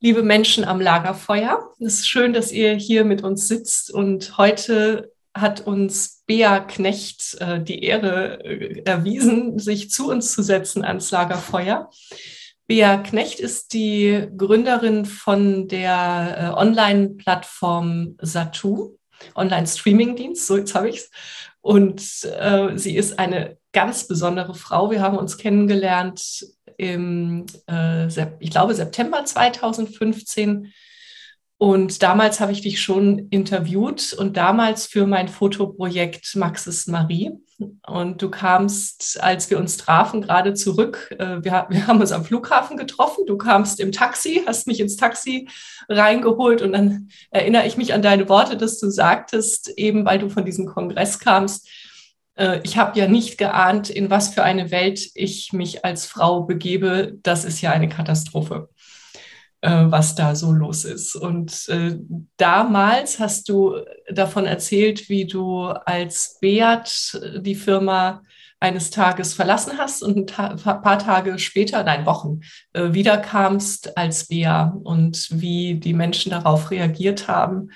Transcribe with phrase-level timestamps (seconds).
[0.00, 5.10] Liebe Menschen am Lagerfeuer, es ist schön, dass ihr hier mit uns sitzt und heute
[5.32, 11.10] hat uns Bea Knecht äh, die Ehre äh, erwiesen, sich zu uns zu setzen ans
[11.10, 11.88] Lagerfeuer.
[12.66, 18.98] Bea Knecht ist die Gründerin von der äh, Online-Plattform Satu,
[19.34, 21.10] Online-Streaming-Dienst, so jetzt habe ich es.
[21.62, 22.02] Und
[22.38, 24.90] äh, sie ist eine ganz besondere Frau.
[24.90, 26.46] Wir haben uns kennengelernt
[26.78, 28.06] im, äh,
[28.38, 30.72] ich glaube, September 2015.
[31.58, 37.32] Und damals habe ich dich schon interviewt und damals für mein Fotoprojekt Maxis Marie.
[37.86, 41.14] Und du kamst, als wir uns trafen, gerade zurück.
[41.18, 43.24] Äh, wir, wir haben uns am Flughafen getroffen.
[43.26, 45.48] Du kamst im Taxi, hast mich ins Taxi
[45.88, 46.60] reingeholt.
[46.60, 50.44] Und dann erinnere ich mich an deine Worte, dass du sagtest, eben weil du von
[50.44, 51.66] diesem Kongress kamst,
[52.62, 57.14] ich habe ja nicht geahnt, in was für eine Welt ich mich als Frau begebe.
[57.22, 58.68] Das ist ja eine Katastrophe,
[59.62, 61.16] äh, was da so los ist.
[61.16, 61.96] Und äh,
[62.36, 63.76] damals hast du
[64.10, 68.22] davon erzählt, wie du als Beat die Firma
[68.58, 72.40] eines Tages verlassen hast und ein paar Tage später, nein, Wochen,
[72.72, 77.70] äh, wiederkamst als Bea und wie die Menschen darauf reagiert haben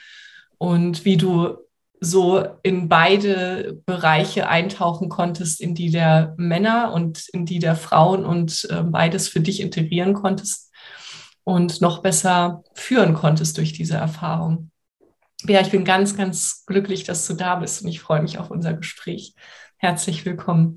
[0.59, 1.59] und wie du
[2.01, 8.25] so in beide Bereiche eintauchen konntest, in die der Männer und in die der Frauen
[8.25, 10.73] und äh, beides für dich integrieren konntest
[11.45, 14.71] und noch besser führen konntest durch diese Erfahrung.
[15.47, 18.51] Ja, ich bin ganz, ganz glücklich, dass du da bist und ich freue mich auf
[18.51, 19.35] unser Gespräch.
[19.77, 20.77] Herzlich willkommen.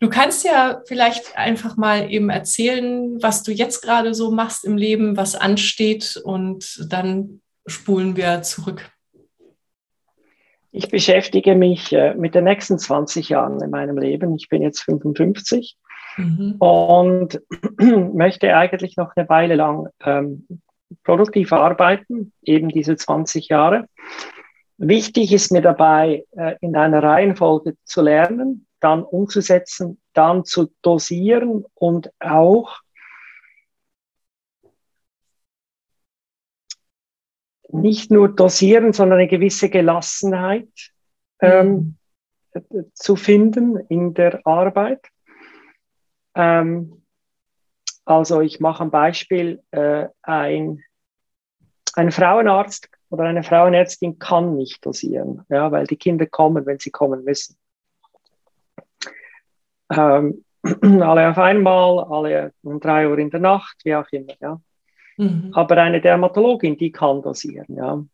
[0.00, 4.76] Du kannst ja vielleicht einfach mal eben erzählen, was du jetzt gerade so machst im
[4.76, 8.90] Leben, was ansteht und dann spulen wir zurück.
[10.76, 14.34] Ich beschäftige mich äh, mit den nächsten 20 Jahren in meinem Leben.
[14.34, 15.76] Ich bin jetzt 55
[16.16, 16.56] mhm.
[16.58, 17.40] und
[18.12, 20.48] möchte eigentlich noch eine Weile lang ähm,
[21.04, 23.84] produktiv arbeiten, eben diese 20 Jahre.
[24.76, 31.64] Wichtig ist mir dabei, äh, in einer Reihenfolge zu lernen, dann umzusetzen, dann zu dosieren
[31.74, 32.80] und auch
[37.68, 40.92] nicht nur dosieren, sondern eine gewisse Gelassenheit
[41.40, 41.96] ähm,
[42.54, 42.90] mhm.
[42.94, 45.08] zu finden in der Arbeit.
[46.34, 47.02] Ähm,
[48.04, 50.82] also ich mache ein Beispiel, äh, ein,
[51.94, 56.90] ein Frauenarzt oder eine Frauenärztin kann nicht dosieren, ja, weil die Kinder kommen, wenn sie
[56.90, 57.56] kommen müssen.
[59.90, 60.44] Ähm,
[60.82, 64.34] alle auf einmal, alle um drei Uhr in der Nacht, wie auch immer.
[64.40, 64.60] Ja.
[65.16, 65.50] Mhm.
[65.52, 67.76] Aber eine Dermatologin, die kann dosieren.
[67.76, 68.04] Ja.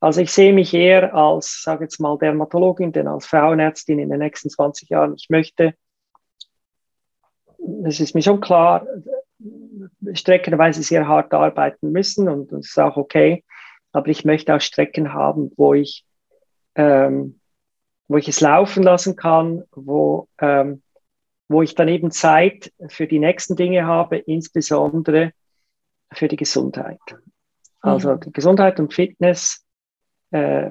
[0.00, 4.18] Also ich sehe mich eher als, sage jetzt mal, Dermatologin, denn als Frauenärztin in den
[4.18, 5.14] nächsten 20 Jahren.
[5.16, 5.74] Ich möchte,
[7.84, 8.86] es ist mir schon klar,
[10.12, 13.44] streckenweise sehr hart arbeiten müssen und das ist auch okay.
[13.92, 16.04] Aber ich möchte auch Strecken haben, wo ich,
[16.74, 17.40] ähm,
[18.08, 20.82] wo ich es laufen lassen kann, wo, ähm,
[21.48, 25.32] wo ich dann eben Zeit für die nächsten Dinge habe, insbesondere
[26.12, 27.00] für die Gesundheit.
[27.80, 29.64] Also die Gesundheit und Fitness
[30.30, 30.70] äh,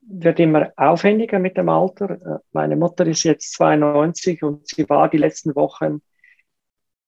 [0.00, 2.10] wird immer aufwendiger mit dem Alter.
[2.10, 6.00] Äh, meine Mutter ist jetzt 92 und sie war die letzten Wochen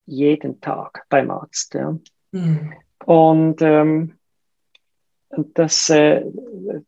[0.07, 1.75] jeden Tag beim Arzt.
[1.75, 1.97] Ja.
[2.33, 2.75] Mhm.
[3.07, 4.19] Und ähm,
[5.55, 6.25] das, äh,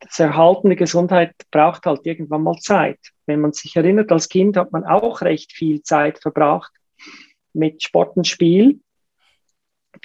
[0.01, 2.99] das Erhalten der Gesundheit braucht halt irgendwann mal Zeit.
[3.27, 6.73] Wenn man sich erinnert, als Kind hat man auch recht viel Zeit verbracht
[7.53, 8.81] mit Sport und Spiel.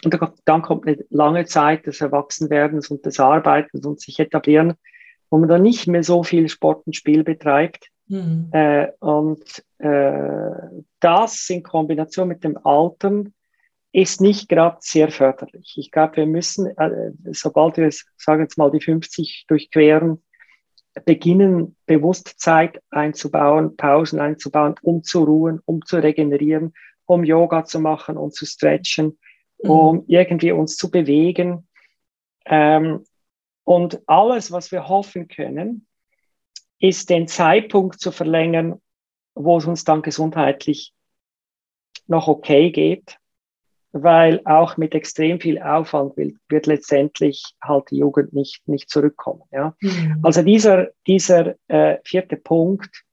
[0.04, 4.74] Und dann kommt eine lange Zeit des Erwachsenwerdens und des Arbeitens und sich etablieren,
[5.30, 7.89] wo man dann nicht mehr so viel Sport und Spiel betreibt.
[8.07, 8.50] Mhm.
[8.51, 10.51] Äh, und äh,
[11.00, 13.34] das in Kombination mit dem Altern
[13.92, 15.75] ist nicht gerade sehr förderlich.
[15.78, 20.22] Ich glaube, wir müssen, äh, sobald wir, sagen jetzt mal, die 50 durchqueren,
[21.06, 26.74] beginnen, bewusst Zeit einzubauen, Pausen einzubauen, um zu ruhen, um zu regenerieren,
[27.06, 29.18] um Yoga zu machen, um zu stretchen.
[29.57, 31.68] Um irgendwie uns zu bewegen.
[32.45, 33.04] Ähm,
[33.63, 35.86] und alles, was wir hoffen können,
[36.80, 38.81] ist den Zeitpunkt zu verlängern,
[39.36, 40.94] wo es uns dann gesundheitlich
[42.07, 43.18] noch okay geht,
[43.92, 49.44] weil auch mit extrem viel Aufwand wird, wird letztendlich halt die Jugend nicht, nicht zurückkommen.
[49.51, 49.75] Ja?
[49.81, 50.19] Mhm.
[50.24, 53.04] Also dieser, dieser äh, vierte Punkt,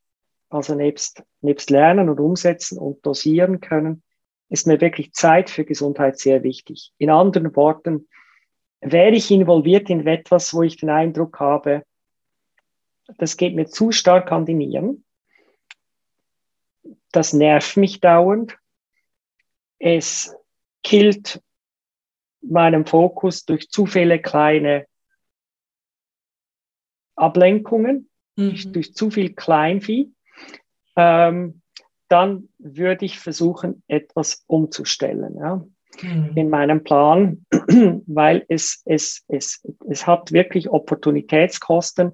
[0.50, 4.02] also nebst, nebst Lernen und Umsetzen und Dosieren können,
[4.49, 6.93] ist mir wirklich Zeit für Gesundheit sehr wichtig.
[6.99, 8.08] In anderen Worten,
[8.81, 11.85] wäre ich involviert in etwas, wo ich den Eindruck habe,
[13.19, 15.05] das geht mir zu stark an die Nieren,
[17.12, 18.58] das nervt mich dauernd,
[19.79, 20.35] es
[20.82, 21.43] killt
[22.43, 24.87] meinen Fokus durch zu viele kleine
[27.17, 28.73] Ablenkungen, mhm.
[28.73, 30.12] durch zu viel Kleinvieh,
[30.96, 31.62] ähm,
[32.14, 35.64] dann würde ich versuchen, etwas umzustellen ja,
[36.00, 36.31] mhm.
[36.37, 37.44] in meinem Plan,
[38.06, 42.12] weil es, es, es, es hat wirklich Opportunitätskosten,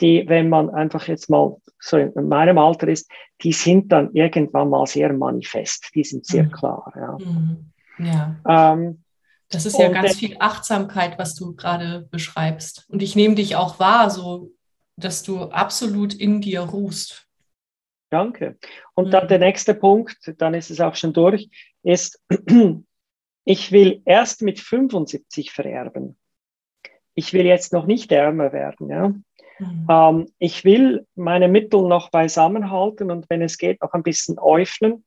[0.00, 3.10] die, wenn man einfach jetzt mal so in meinem Alter ist,
[3.42, 6.52] die sind dann irgendwann mal sehr manifest, die sind sehr mhm.
[6.52, 6.92] klar.
[6.94, 7.18] Ja.
[7.18, 7.72] Mhm.
[7.98, 8.36] Ja.
[8.48, 9.02] Ähm,
[9.50, 12.86] das ist ja ganz viel Achtsamkeit, was du gerade beschreibst.
[12.88, 14.52] Und ich nehme dich auch wahr, so
[14.96, 17.26] dass du absolut in dir ruhst.
[18.12, 18.58] Danke.
[18.94, 19.10] Und mhm.
[19.10, 21.48] dann der nächste Punkt, dann ist es auch schon durch,
[21.82, 22.22] ist,
[23.44, 26.18] ich will erst mit 75 vererben.
[27.14, 28.90] Ich will jetzt noch nicht ärmer werden.
[28.90, 29.08] Ja?
[29.58, 29.86] Mhm.
[29.88, 35.06] Ähm, ich will meine Mittel noch beisammenhalten und wenn es geht, noch ein bisschen öffnen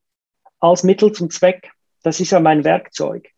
[0.59, 1.73] als Mittel zum Zweck.
[2.01, 3.29] Das ist ja mein Werkzeug.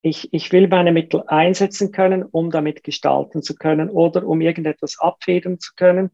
[0.00, 5.00] Ich, ich will meine Mittel einsetzen können, um damit gestalten zu können oder um irgendetwas
[5.00, 6.12] abfedern zu können.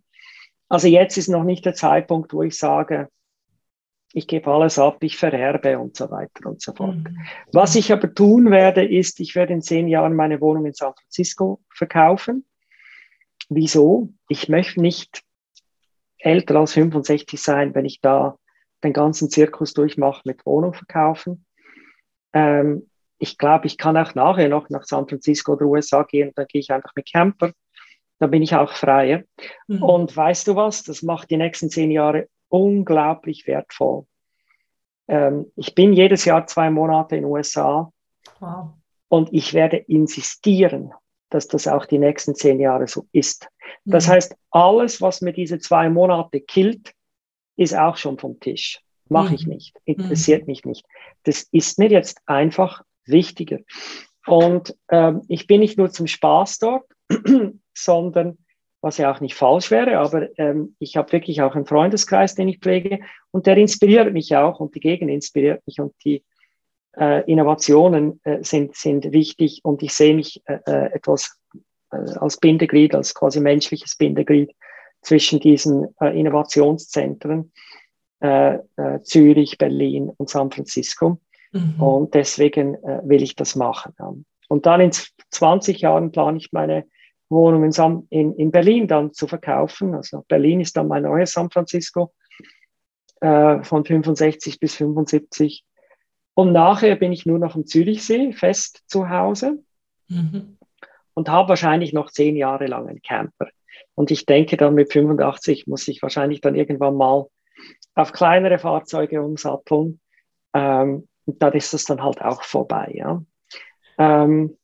[0.72, 3.10] Also jetzt ist noch nicht der Zeitpunkt, wo ich sage,
[4.14, 6.96] ich gebe alles ab, ich vererbe und so weiter und so fort.
[6.96, 7.18] Mhm.
[7.52, 10.94] Was ich aber tun werde, ist, ich werde in zehn Jahren meine Wohnung in San
[10.94, 12.46] Francisco verkaufen.
[13.50, 14.14] Wieso?
[14.28, 15.22] Ich möchte nicht
[16.16, 18.38] älter als 65 sein, wenn ich da
[18.82, 21.44] den ganzen Zirkus durchmache mit Wohnung verkaufen.
[22.32, 22.88] Ähm,
[23.18, 26.62] ich glaube, ich kann auch nachher noch nach San Francisco oder USA gehen, dann gehe
[26.62, 27.52] ich einfach mit Camper.
[28.22, 29.24] Da bin ich auch freier.
[29.66, 29.82] Mhm.
[29.82, 30.84] Und weißt du was?
[30.84, 34.06] Das macht die nächsten zehn Jahre unglaublich wertvoll.
[35.08, 37.92] Ähm, ich bin jedes Jahr zwei Monate in den USA.
[38.38, 38.74] Wow.
[39.08, 40.92] Und ich werde insistieren,
[41.30, 43.48] dass das auch die nächsten zehn Jahre so ist.
[43.84, 44.12] Das mhm.
[44.12, 46.92] heißt, alles, was mir diese zwei Monate killt,
[47.56, 48.78] ist auch schon vom Tisch.
[49.08, 49.34] Mache mhm.
[49.34, 50.52] ich nicht, interessiert mhm.
[50.52, 50.86] mich nicht.
[51.24, 53.58] Das ist mir jetzt einfach wichtiger.
[54.28, 56.84] Und ähm, ich bin nicht nur zum Spaß dort,
[57.74, 58.38] sondern
[58.82, 62.48] was ja auch nicht falsch wäre, aber ähm, ich habe wirklich auch einen Freundeskreis, den
[62.48, 62.98] ich pflege
[63.30, 66.24] und der inspiriert mich auch und die Gegend inspiriert mich und die
[66.98, 71.38] äh, Innovationen äh, sind, sind wichtig und ich sehe mich äh, äh etwas
[71.92, 74.52] äh, als Bindeglied, als quasi menschliches Bindeglied
[75.00, 77.52] zwischen diesen äh, Innovationszentren
[79.02, 81.18] Zürich, Berlin und San Francisco.
[81.50, 81.82] Mhm.
[81.82, 83.94] Und deswegen will ich das machen.
[84.52, 86.84] Und dann in 20 Jahren plane ich meine
[87.30, 89.94] Wohnung in, in, in Berlin dann zu verkaufen.
[89.94, 92.12] Also Berlin ist dann mein neues San Francisco
[93.22, 95.64] äh, von 65 bis 75.
[96.34, 99.64] Und nachher bin ich nur noch am Zürichsee fest zu Hause
[100.08, 100.58] mhm.
[101.14, 103.48] und habe wahrscheinlich noch zehn Jahre lang einen Camper.
[103.94, 107.24] Und ich denke dann mit 85 muss ich wahrscheinlich dann irgendwann mal
[107.94, 109.98] auf kleinere Fahrzeuge umsatteln.
[110.52, 112.92] Ähm, und dann ist es dann halt auch vorbei.
[112.92, 113.22] Ja?
[113.98, 114.56] Ähm,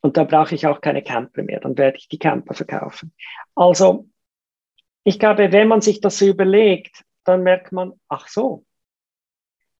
[0.00, 3.12] und da brauche ich auch keine Camper mehr, dann werde ich die Camper verkaufen.
[3.54, 4.08] Also,
[5.04, 8.64] ich glaube, wenn man sich das so überlegt, dann merkt man, ach so,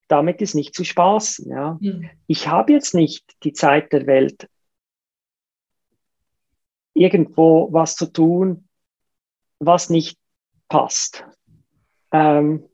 [0.09, 1.51] damit ist nicht zu spaßen.
[1.51, 1.79] Ja.
[1.81, 2.11] Mhm.
[2.27, 4.49] Ich habe jetzt nicht die Zeit der Welt,
[6.95, 8.69] irgendwo was zu tun,
[9.59, 10.19] was nicht
[10.69, 11.27] passt.
[12.13, 12.69] Ähm,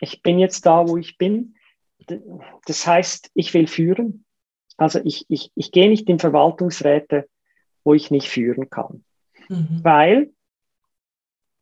[0.00, 1.53] ich bin jetzt da, wo ich bin.
[2.66, 4.24] Das heißt, ich will führen.
[4.76, 7.28] Also ich, ich, ich gehe nicht in Verwaltungsräte,
[7.84, 9.04] wo ich nicht führen kann.
[9.48, 9.80] Mhm.
[9.82, 10.32] Weil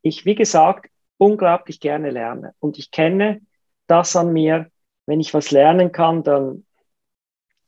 [0.01, 2.53] ich, wie gesagt, unglaublich gerne lerne.
[2.59, 3.41] Und ich kenne
[3.87, 4.69] das an mir,
[5.05, 6.65] wenn ich was lernen kann, dann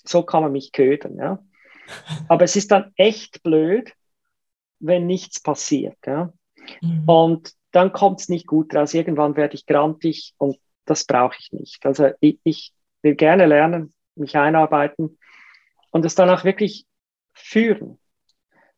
[0.03, 1.17] so kann man mich ködern.
[1.17, 1.44] Ja?
[2.27, 3.94] Aber es ist dann echt blöd,
[4.79, 5.98] wenn nichts passiert.
[6.05, 6.34] Ja?
[6.82, 7.03] Mhm.
[7.08, 8.94] Und dann kommt es nicht gut raus.
[8.94, 11.86] Irgendwann werde ich grantig und das brauche ich nicht.
[11.86, 15.18] Also ich, ich will gerne lernen, mich einarbeiten
[15.92, 16.86] und es dann auch wirklich
[17.34, 18.00] führen.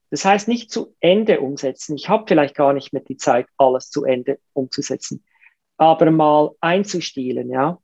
[0.09, 1.95] Das heißt nicht zu Ende umsetzen.
[1.95, 5.23] Ich habe vielleicht gar nicht mehr die Zeit, alles zu Ende umzusetzen,
[5.77, 7.79] aber mal einzustielen, ja.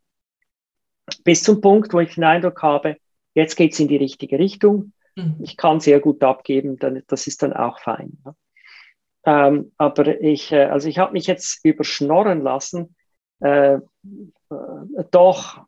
[1.26, 2.98] Bis zum Punkt, wo ich den Eindruck habe,
[3.34, 4.94] jetzt geht es in die richtige Richtung.
[5.16, 5.36] Mhm.
[5.42, 8.18] Ich kann sehr gut abgeben, dann, das ist dann auch fein.
[8.26, 8.36] Ja.
[9.26, 12.96] Ähm, aber ich, äh, also ich habe mich jetzt überschnorren lassen,
[13.44, 13.80] äh, äh,
[15.12, 15.66] doch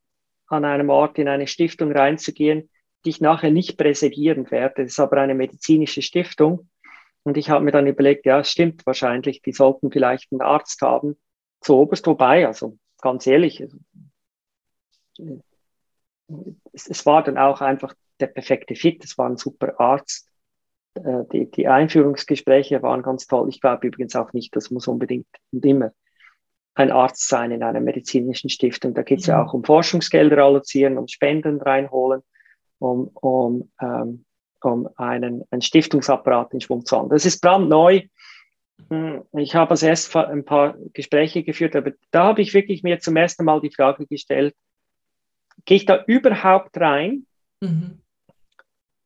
[0.48, 2.70] an einem Ort in eine Stiftung reinzugehen,
[3.04, 4.84] die ich nachher nicht präsidieren werde.
[4.84, 6.70] Das ist aber eine medizinische Stiftung.
[7.24, 10.82] Und ich habe mir dann überlegt, ja, es stimmt wahrscheinlich, die sollten vielleicht einen Arzt
[10.82, 11.18] haben
[11.60, 13.78] zu oberst, wobei, also ganz ehrlich, also,
[16.72, 20.30] es, es, war dann auch einfach der perfekte Fit, es war ein super Arzt.
[20.94, 23.50] Äh, die, die Einführungsgespräche waren ganz toll.
[23.50, 25.92] Ich glaube übrigens auch nicht, das muss unbedingt und immer
[26.76, 28.94] ein Arzt sein in einer medizinischen Stiftung.
[28.94, 29.32] Da geht es mhm.
[29.32, 32.22] ja auch um Forschungsgelder allozieren, um Spenden reinholen
[32.80, 34.26] um, um, ähm,
[34.62, 37.10] um einen, einen Stiftungsapparat in Schwung zu haben.
[37.10, 38.02] Das ist brandneu.
[38.90, 43.00] Hm, ich habe als erst ein paar Gespräche geführt, aber da habe ich wirklich mir
[43.00, 44.56] zum ersten Mal die Frage gestellt,
[45.64, 47.26] gehe ich da überhaupt rein,
[47.62, 48.02] mhm.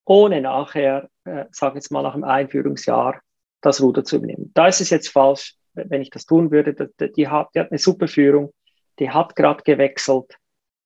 [0.05, 3.21] ohne nachher, äh, sage jetzt mal nach dem Einführungsjahr,
[3.61, 4.51] das Ruder zu übernehmen.
[4.53, 5.55] Da ist es jetzt falsch,
[5.87, 6.73] wenn ich das tun würde.
[6.73, 8.53] Die, die, hat, die hat eine super Führung,
[8.99, 10.37] die hat gerade gewechselt,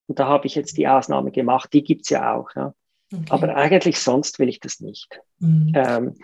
[0.08, 1.72] und da habe ich jetzt die Ausnahme gemacht.
[1.74, 2.50] Die gibt es ja auch.
[2.56, 2.74] Ja.
[3.12, 3.26] Okay.
[3.30, 5.20] Aber eigentlich sonst will ich das nicht.
[5.40, 5.72] Mhm.
[5.76, 6.16] Ähm,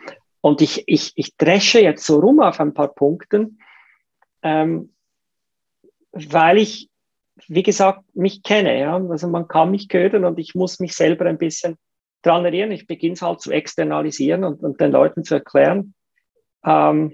[0.42, 3.60] und ich, ich, ich dresche jetzt so rum auf ein paar Punkten,
[4.42, 4.94] ähm,
[6.12, 6.90] weil ich,
[7.48, 8.80] wie gesagt, mich kenne.
[8.80, 8.96] Ja?
[8.96, 11.78] Also man kann mich ködern und ich muss mich selber ein bisschen
[12.22, 12.72] dran erinnern.
[12.72, 15.94] Ich beginne es halt zu externalisieren und, und den Leuten zu erklären.
[16.66, 17.14] Ähm,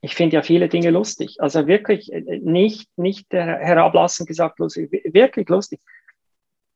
[0.00, 1.36] ich finde ja viele Dinge lustig.
[1.38, 5.80] Also wirklich äh, nicht, nicht herablassend gesagt, lustig, wirklich lustig.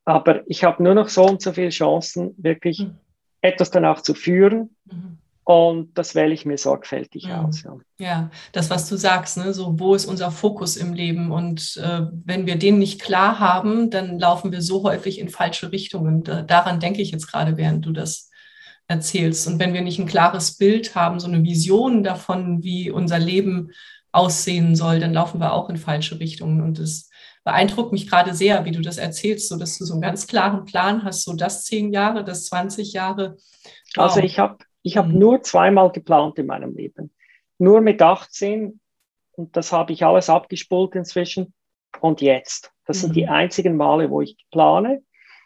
[0.04, 2.98] Aber ich habe nur noch so und so viele Chancen, wirklich mhm.
[3.40, 4.76] etwas danach zu führen.
[4.84, 5.18] Mhm.
[5.44, 7.32] Und das wähle ich mir sorgfältig mhm.
[7.32, 7.62] aus.
[7.62, 7.76] Ja.
[7.98, 8.30] ja.
[8.52, 9.52] das, was du sagst, ne?
[9.52, 11.32] so wo ist unser Fokus im Leben?
[11.32, 15.72] Und äh, wenn wir den nicht klar haben, dann laufen wir so häufig in falsche
[15.72, 16.22] Richtungen.
[16.22, 18.30] Da, daran denke ich jetzt gerade, während du das
[18.88, 19.46] erzählst.
[19.46, 23.70] Und wenn wir nicht ein klares Bild haben, so eine Vision davon, wie unser Leben
[24.12, 26.60] aussehen soll, dann laufen wir auch in falsche Richtungen.
[26.60, 27.10] Und es
[27.44, 30.64] beeindruckt mich gerade sehr, wie du das erzählst, so dass du so einen ganz klaren
[30.64, 33.36] Plan hast, so das zehn Jahre, das 20 Jahre.
[33.96, 34.04] Wow.
[34.04, 37.12] Also ich habe ich hab nur zweimal geplant in meinem Leben.
[37.58, 38.80] Nur mit 18
[39.32, 41.54] und das habe ich alles abgespult inzwischen.
[42.00, 42.72] Und jetzt.
[42.86, 43.00] Das mhm.
[43.00, 43.30] sind die mhm.
[43.30, 45.02] einzigen Male, wo ich plane.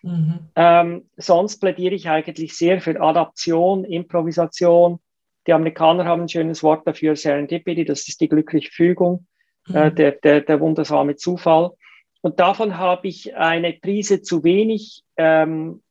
[0.06, 0.38] Mhm.
[0.54, 5.00] Ähm, sonst plädiere ich eigentlich sehr für Adaption, Improvisation.
[5.46, 9.26] Die Amerikaner haben ein schönes Wort dafür, Serendipity, das ist die glückliche Fügung,
[9.68, 9.76] äh, mhm.
[9.76, 11.72] äh, der, der, der wundersame Zufall.
[12.20, 15.82] Und davon habe ich eine Prise zu wenig ähm,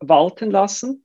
[0.00, 1.04] walten lassen.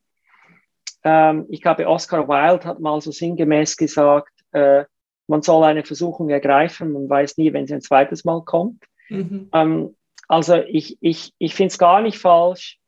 [1.03, 4.85] Ähm, ich glaube, Oscar Wilde hat mal so sinngemäß gesagt, äh,
[5.27, 8.83] man soll eine Versuchung ergreifen, man weiß nie, wenn sie ein zweites Mal kommt.
[9.09, 9.49] Mhm.
[9.53, 9.95] Ähm,
[10.29, 12.79] also ich, ich, ich finde es gar nicht falsch,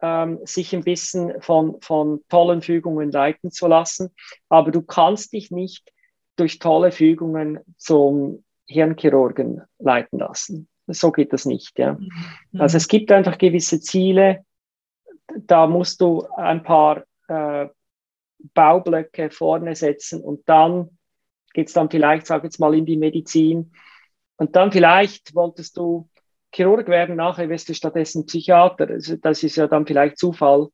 [0.00, 4.14] ähm, sich ein bisschen von, von tollen Fügungen leiten zu lassen,
[4.50, 5.90] aber du kannst dich nicht
[6.36, 10.68] durch tolle Fügungen zum Hirnchirurgen leiten lassen.
[10.86, 11.78] So geht das nicht.
[11.78, 11.94] Ja.
[11.94, 12.60] Mhm.
[12.60, 14.44] Also es gibt einfach gewisse Ziele,
[15.38, 17.68] da musst du ein paar äh,
[18.52, 20.98] Baublöcke vorne setzen und dann
[21.54, 23.72] geht es dann vielleicht, sag jetzt mal, in die Medizin.
[24.36, 26.10] Und dann vielleicht wolltest du
[26.54, 28.86] Chirurg werden, nachher wirst du stattdessen Psychiater.
[28.86, 30.68] Das ist ja dann vielleicht Zufall,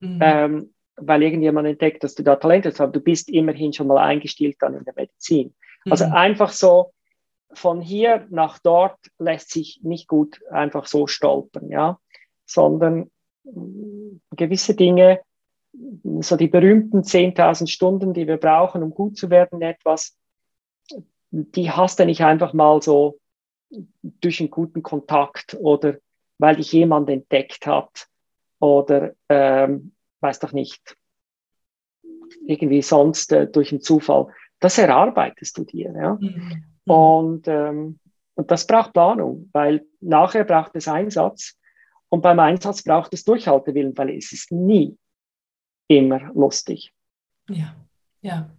[0.00, 0.18] mhm.
[0.22, 3.98] ähm, weil irgendjemand entdeckt, dass du da Talent hast, aber du bist immerhin schon mal
[3.98, 5.54] eingestellt dann in der Medizin.
[5.84, 6.12] Also mhm.
[6.12, 6.92] Also einfach so
[7.52, 11.98] von hier nach dort lässt sich nicht gut einfach so stolpern, ja,
[12.44, 13.10] sondern
[13.44, 15.20] mm, gewisse Dinge,
[16.20, 20.16] so die berühmten 10.000 Stunden, die wir brauchen, um gut zu werden, etwas,
[21.30, 23.18] die hast du nicht einfach mal so
[24.02, 25.96] durch einen guten Kontakt oder
[26.38, 28.08] weil dich jemand entdeckt hat
[28.58, 30.96] oder ähm, weiß doch nicht,
[32.46, 34.26] irgendwie sonst äh, durch einen Zufall.
[34.60, 35.92] Das erarbeitest du dir.
[35.94, 36.18] Ja?
[36.20, 36.64] Mhm.
[36.86, 37.98] Und, ähm,
[38.34, 41.58] und das braucht Planung, weil nachher braucht es Einsatz
[42.08, 44.96] und beim Einsatz braucht es Durchhaltewillen, weil es ist nie
[45.88, 46.92] immer lustig.
[47.48, 47.76] Ja,
[48.22, 48.50] ja.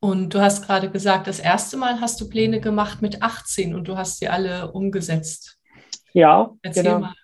[0.00, 3.86] Und du hast gerade gesagt, das erste Mal hast du Pläne gemacht mit 18 und
[3.86, 5.58] du hast sie alle umgesetzt.
[6.14, 6.98] Ja, Erzähl genau.
[7.00, 7.14] mal.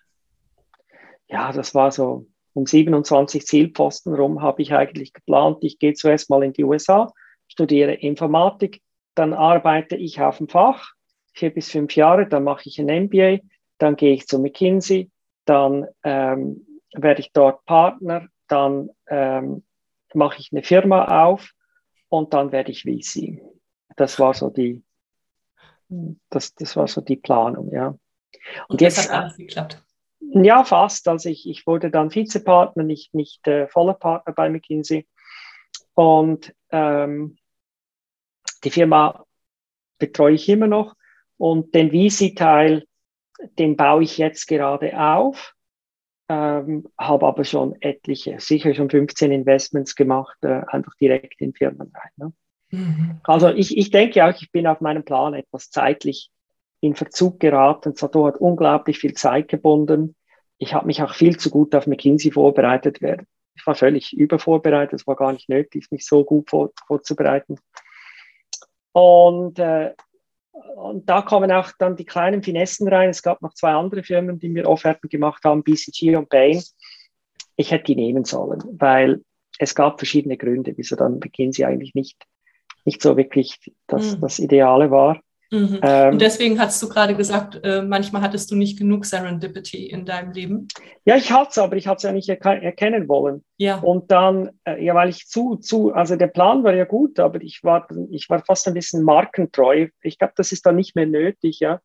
[1.27, 5.57] Ja, das war so um 27 Zielposten rum habe ich eigentlich geplant.
[5.61, 7.11] Ich gehe zuerst mal in die USA,
[7.47, 8.81] studiere Informatik,
[9.15, 10.93] dann arbeite ich auf dem Fach,
[11.33, 13.39] vier bis fünf Jahre, dann mache ich ein MBA,
[13.77, 15.11] dann gehe ich zu McKinsey,
[15.45, 19.63] dann ähm, werde ich dort Partner, dann ähm,
[20.13, 21.51] mache ich eine Firma auf
[22.09, 23.41] und dann werde ich VC.
[23.95, 24.83] Das war so die,
[26.29, 27.87] das, das war so die Planung, ja.
[27.87, 27.99] Und,
[28.69, 29.83] und jetzt hat alles geklappt.
[30.19, 31.07] Ja, fast.
[31.07, 35.07] Also ich, ich wurde dann Vizepartner, nicht, nicht äh, voller Partner bei McKinsey.
[35.93, 37.37] Und ähm,
[38.63, 39.25] die Firma
[39.97, 40.95] betreue ich immer noch.
[41.37, 42.85] Und den VC-Teil,
[43.57, 45.53] den baue ich jetzt gerade auf.
[46.29, 51.93] Ähm, habe aber schon etliche, sicher schon 15 Investments gemacht, äh, einfach direkt in Firmen
[51.93, 52.11] rein.
[52.17, 52.33] Ne?
[52.71, 53.21] Mhm.
[53.23, 56.29] Also ich, ich denke auch, ich bin auf meinem Plan etwas zeitlich
[56.81, 57.95] in Verzug geraten.
[57.95, 60.15] Sato hat unglaublich viel Zeit gebunden.
[60.57, 62.99] Ich habe mich auch viel zu gut auf McKinsey vorbereitet.
[63.55, 64.99] Ich war völlig übervorbereitet.
[64.99, 67.57] Es war gar nicht nötig, mich so gut vor, vorzubereiten.
[68.91, 69.93] Und, äh,
[70.75, 73.09] und da kommen auch dann die kleinen Finessen rein.
[73.09, 76.61] Es gab noch zwei andere Firmen, die mir Offerten gemacht haben, BCG und Bain.
[77.55, 79.21] Ich hätte die nehmen sollen, weil
[79.59, 82.23] es gab verschiedene Gründe, wieso dann McKinsey eigentlich nicht,
[82.85, 84.21] nicht so wirklich das, mhm.
[84.21, 85.21] das Ideale war.
[85.51, 85.79] Mhm.
[85.81, 90.05] Ähm, und deswegen hast du gerade gesagt, äh, manchmal hattest du nicht genug Serendipity in
[90.05, 90.67] deinem Leben.
[91.05, 93.43] Ja, ich hatte es, aber ich hatte es ja nicht erk erkennen wollen.
[93.57, 93.79] Ja.
[93.79, 97.41] Und dann, äh, ja, weil ich zu, zu, also der Plan war ja gut, aber
[97.41, 99.87] ich war, ich war fast ein bisschen markentreu.
[100.01, 101.79] Ich glaube, das ist dann nicht mehr nötig, ja.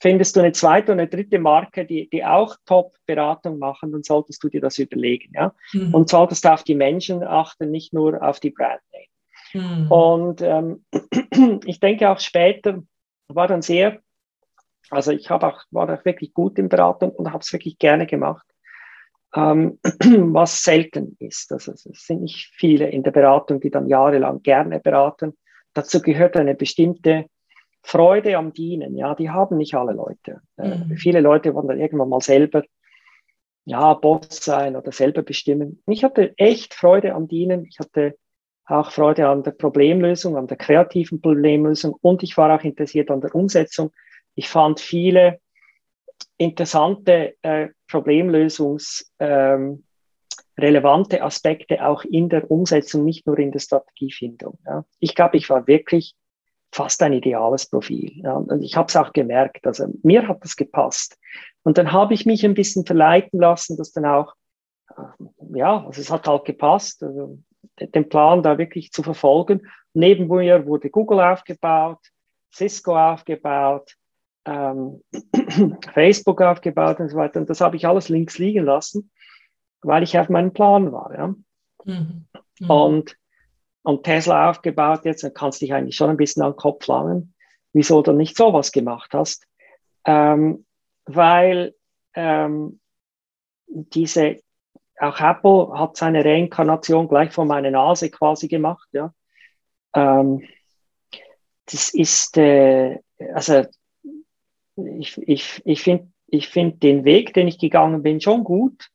[0.00, 4.44] Findest du eine zweite und eine dritte Marke, die, die auch Top-Beratung machen, dann solltest
[4.44, 5.52] du dir das überlegen, ja.
[5.72, 5.92] Mhm.
[5.92, 9.08] Und solltest auf die Menschen achten, nicht nur auf die Brand Name.
[9.54, 9.90] Mhm.
[9.90, 10.84] Und ähm,
[11.66, 12.82] ich denke auch später,
[13.28, 14.00] war dann sehr,
[14.90, 18.06] also ich habe auch, war auch wirklich gut in Beratung und habe es wirklich gerne
[18.06, 18.46] gemacht,
[19.34, 19.78] ähm,
[20.34, 21.52] was selten ist.
[21.52, 25.36] Also es sind nicht viele in der Beratung, die dann jahrelang gerne beraten.
[25.74, 27.26] Dazu gehört eine bestimmte
[27.82, 28.96] Freude am Dienen.
[28.96, 30.40] Ja, die haben nicht alle Leute.
[30.56, 30.96] Äh, mhm.
[30.96, 32.62] viele Leute wollen dann irgendwann mal selber
[33.68, 35.82] ja, Boss sein oder selber bestimmen.
[35.86, 37.66] Ich hatte echt Freude am Dienen.
[37.66, 38.16] Ich hatte
[38.68, 43.20] auch Freude an der Problemlösung, an der kreativen Problemlösung und ich war auch interessiert an
[43.20, 43.92] der Umsetzung.
[44.34, 45.40] Ich fand viele
[46.36, 49.82] interessante äh, Problemlösungsrelevante
[51.16, 54.58] ähm, Aspekte auch in der Umsetzung, nicht nur in der Strategiefindung.
[54.66, 54.84] Ja.
[55.00, 56.14] Ich glaube, ich war wirklich
[56.70, 58.20] fast ein ideales Profil.
[58.22, 58.34] Ja.
[58.34, 61.18] Und ich habe es auch gemerkt, also mir hat das gepasst.
[61.62, 64.34] Und dann habe ich mich ein bisschen verleiten lassen, dass dann auch,
[64.90, 67.02] äh, ja, also es hat halt gepasst.
[67.02, 67.38] Also
[67.80, 69.66] den Plan da wirklich zu verfolgen.
[69.94, 71.98] Neben mir wurde Google aufgebaut,
[72.52, 73.96] Cisco aufgebaut,
[74.44, 75.02] ähm,
[75.92, 77.40] Facebook aufgebaut und so weiter.
[77.40, 79.10] Und das habe ich alles links liegen lassen,
[79.82, 81.14] weil ich auf meinem Plan war.
[81.16, 81.34] Ja?
[81.84, 82.26] Mhm.
[82.60, 82.70] Mhm.
[82.70, 83.16] Und,
[83.82, 86.86] und Tesla aufgebaut jetzt, dann kannst du dich eigentlich schon ein bisschen an den Kopf
[86.86, 87.34] langen,
[87.72, 89.46] wieso du nicht sowas gemacht hast.
[90.04, 90.64] Ähm,
[91.04, 91.74] weil
[92.14, 92.80] ähm,
[93.66, 94.40] diese
[95.00, 98.88] auch Apple hat seine Reinkarnation gleich vor meiner Nase quasi gemacht.
[98.92, 99.12] Ja.
[99.94, 100.42] Ähm,
[101.66, 102.98] das ist, äh,
[103.34, 103.64] also
[104.76, 108.90] ich, ich, ich finde ich find den Weg, den ich gegangen bin, schon gut.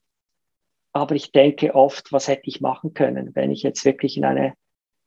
[0.91, 4.53] Aber ich denke oft, was hätte ich machen können, wenn ich jetzt wirklich in eine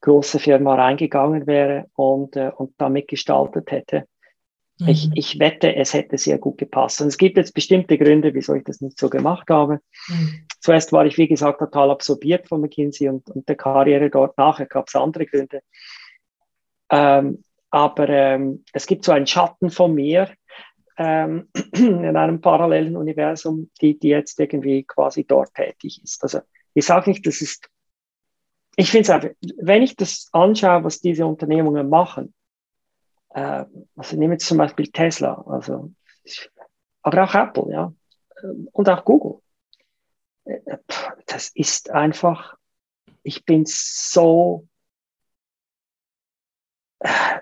[0.01, 4.09] große Firma reingegangen wäre und, äh, und damit gestaltet hätte.
[4.79, 4.89] Mhm.
[4.89, 7.01] Ich, ich wette, es hätte sehr gut gepasst.
[7.01, 9.81] Und es gibt jetzt bestimmte Gründe, wieso ich das nicht so gemacht habe.
[10.09, 10.47] Mhm.
[10.61, 14.37] Zuerst war ich, wie gesagt, total absorbiert von McKinsey und, und der Karriere dort.
[14.37, 15.61] Nachher gab es andere Gründe.
[16.91, 20.31] Ähm, aber ähm, es gibt so einen Schatten von mir
[20.99, 26.23] ähm, in einem parallelen Universum, die, die jetzt irgendwie quasi dort tätig ist.
[26.23, 26.41] Also
[26.75, 27.69] ich sage nicht, das ist,
[28.77, 32.35] ich finde es einfach, wenn ich das anschaue, was diese Unternehmungen machen,
[33.37, 35.93] also nehmen wir zum Beispiel Tesla, also,
[37.03, 37.93] aber auch Apple, ja,
[38.73, 39.43] und auch Google.
[40.45, 40.79] Äh,
[41.27, 42.57] das ist einfach,
[43.23, 44.67] ich bin so,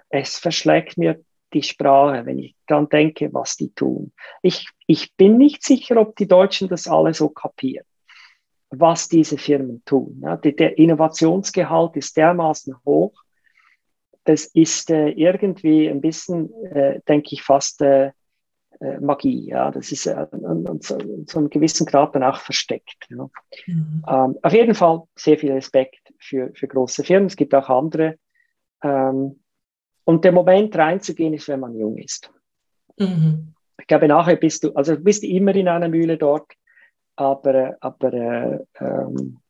[0.09, 4.13] es verschlägt mir die Sprache, wenn ich daran denke, was die tun.
[4.43, 7.87] Ich, ich bin nicht sicher, ob die Deutschen das alle so kapieren,
[8.71, 10.21] was diese Firmen tun.
[10.25, 13.24] Ja, der Innovationsgehalt ist dermaßen hoch,
[14.25, 18.13] das ist äh, irgendwie ein bisschen, äh, denke ich, fast äh,
[18.81, 19.49] äh Magie.
[19.49, 20.27] Ja, das ist äh,
[20.81, 23.07] so, so einem gewissen Grad dann auch versteckt.
[23.11, 23.29] Ja.
[23.67, 24.05] Mhm.
[24.09, 27.27] Ähm, auf jeden Fall sehr viel Respekt für, für große Firmen.
[27.27, 28.19] Es gibt auch andere.
[28.83, 29.41] Ähm,
[30.05, 32.31] und der Moment reinzugehen ist, wenn man jung ist.
[32.99, 33.55] Mhm.
[33.81, 36.53] Ich glaube, nachher bist du, also bist du immer in einer Mühle dort,
[37.17, 39.41] aber, aber äh, ähm,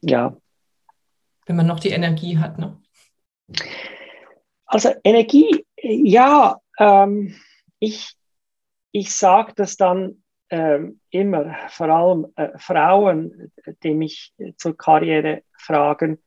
[0.00, 0.36] ja.
[1.46, 2.80] Wenn man noch die Energie hat, ne?
[4.70, 7.34] Also Energie, ja, ähm,
[7.80, 8.14] ich,
[8.92, 13.52] ich sage das dann ähm, immer, vor allem äh, Frauen,
[13.82, 16.22] die mich zur Karriere fragen,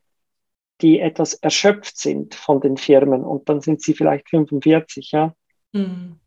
[0.81, 5.33] die etwas erschöpft sind von den Firmen und dann sind sie vielleicht 45, ja.
[5.71, 6.19] Mhm.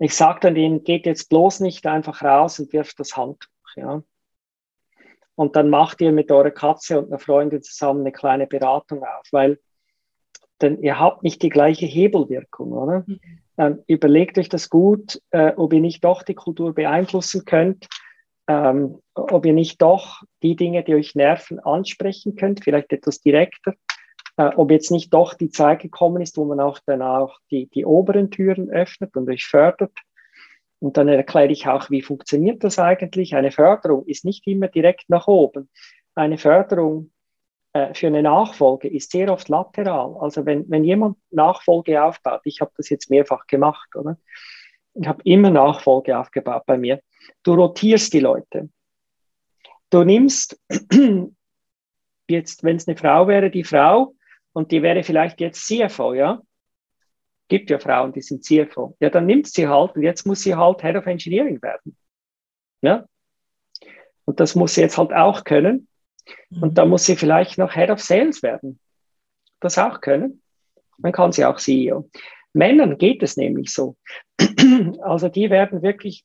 [0.00, 4.02] Ich sage dann ihnen, geht jetzt bloß nicht einfach raus und wirft das Handtuch, ja.
[5.36, 9.28] Und dann macht ihr mit eurer Katze und einer Freundin zusammen eine kleine Beratung auf,
[9.30, 9.60] weil
[10.64, 13.04] denn ihr habt nicht die gleiche Hebelwirkung, oder?
[13.06, 13.20] Mhm.
[13.56, 17.86] Ähm, überlegt euch das gut, äh, ob ihr nicht doch die Kultur beeinflussen könnt,
[18.48, 23.74] ähm, ob ihr nicht doch die Dinge, die euch nerven, ansprechen könnt, vielleicht etwas direkter,
[24.36, 27.68] äh, ob jetzt nicht doch die Zeit gekommen ist, wo man auch dann auch die,
[27.68, 29.96] die oberen Türen öffnet und euch fördert.
[30.80, 33.34] Und dann erkläre ich auch, wie funktioniert das eigentlich.
[33.36, 35.70] Eine Förderung ist nicht immer direkt nach oben.
[36.14, 37.10] Eine Förderung
[37.92, 40.16] für eine Nachfolge ist sehr oft lateral.
[40.20, 44.16] Also wenn, wenn jemand Nachfolge aufbaut, ich habe das jetzt mehrfach gemacht, oder?
[44.94, 47.00] Ich habe immer Nachfolge aufgebaut bei mir.
[47.42, 48.70] Du rotierst die Leute.
[49.90, 50.60] Du nimmst
[52.28, 54.14] jetzt, wenn es eine Frau wäre, die Frau
[54.52, 56.40] und die wäre vielleicht jetzt CFO, ja?
[57.48, 58.96] Gibt ja Frauen, die sind CFO.
[59.00, 61.96] Ja, dann nimmt sie halt und jetzt muss sie halt Head of Engineering werden.
[62.80, 63.06] Ja?
[64.24, 65.88] Und das muss sie jetzt halt auch können.
[66.60, 68.78] Und da muss sie vielleicht noch Head of Sales werden.
[69.60, 70.42] Das auch können.
[70.98, 72.08] Dann kann sie auch CEO.
[72.52, 73.96] Männern geht es nämlich so.
[75.02, 76.24] Also die werden wirklich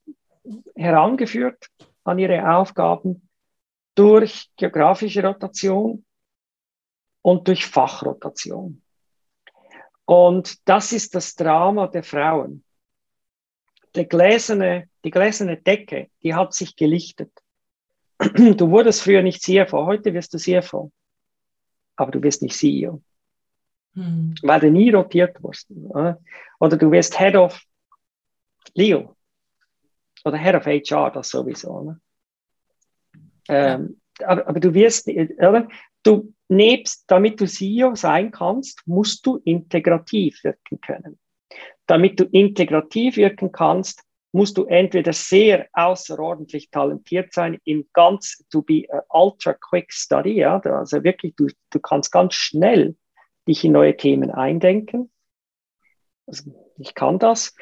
[0.76, 1.68] herangeführt
[2.04, 3.30] an ihre Aufgaben
[3.96, 6.06] durch geografische Rotation
[7.22, 8.82] und durch Fachrotation.
[10.06, 12.64] Und das ist das Drama der Frauen.
[13.96, 17.32] Die gläserne, die gläserne Decke, die hat sich gelichtet.
[18.20, 20.92] Du wurdest früher nicht CFO, heute wirst du CFO.
[21.96, 23.02] Aber du wirst nicht CEO.
[23.94, 24.36] Hm.
[24.42, 25.72] Weil du nie rotiert wurdest.
[25.72, 26.20] Oder?
[26.60, 27.62] oder du wirst Head of
[28.74, 29.16] Leo.
[30.26, 31.82] Oder Head of HR, das sowieso.
[31.82, 32.02] Ne?
[33.48, 35.70] Ähm, aber, aber, du wirst, oder?
[36.04, 41.20] du nebst, damit du CEO sein kannst, musst du integrativ wirken können.
[41.86, 48.62] Damit du integrativ wirken kannst, musst du entweder sehr außerordentlich talentiert sein in ganz to
[48.62, 52.96] be ultra quick study, ja, also wirklich, du, du kannst ganz schnell
[53.48, 55.12] dich in neue Themen eindenken.
[56.28, 57.56] Also ich kann das.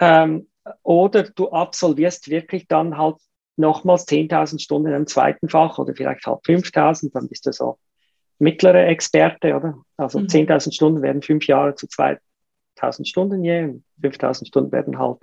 [0.00, 0.48] Ähm,
[0.82, 3.16] oder du absolvierst wirklich dann halt
[3.56, 7.78] nochmals 10.000 Stunden im zweiten Fach oder vielleicht halt 5.000, dann bist du so
[8.38, 9.74] mittlere Experte, oder?
[9.96, 10.26] Also mhm.
[10.26, 15.18] 10.000 Stunden werden fünf Jahre zu 2.000 Stunden je, 5.000 Stunden werden halt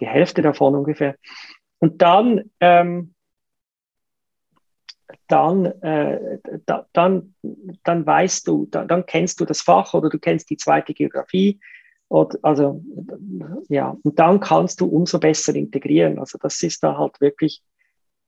[0.00, 1.16] die Hälfte davon ungefähr.
[1.78, 3.14] Und dann, ähm,
[5.28, 7.34] dann, äh, da, dann,
[7.84, 11.60] dann weißt du, da, dann kennst du das Fach oder du kennst die zweite Geografie.
[12.08, 12.82] Oder, also,
[13.68, 16.18] ja, und dann kannst du umso besser integrieren.
[16.18, 17.62] Also, das ist da halt wirklich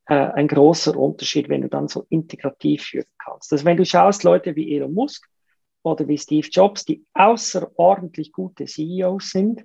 [0.06, 3.52] äh, ein großer Unterschied, wenn du dann so integrativ führen kannst.
[3.52, 5.28] Also, wenn du schaust, Leute wie Elon Musk
[5.82, 9.64] oder wie Steve Jobs, die außerordentlich gute CEOs sind,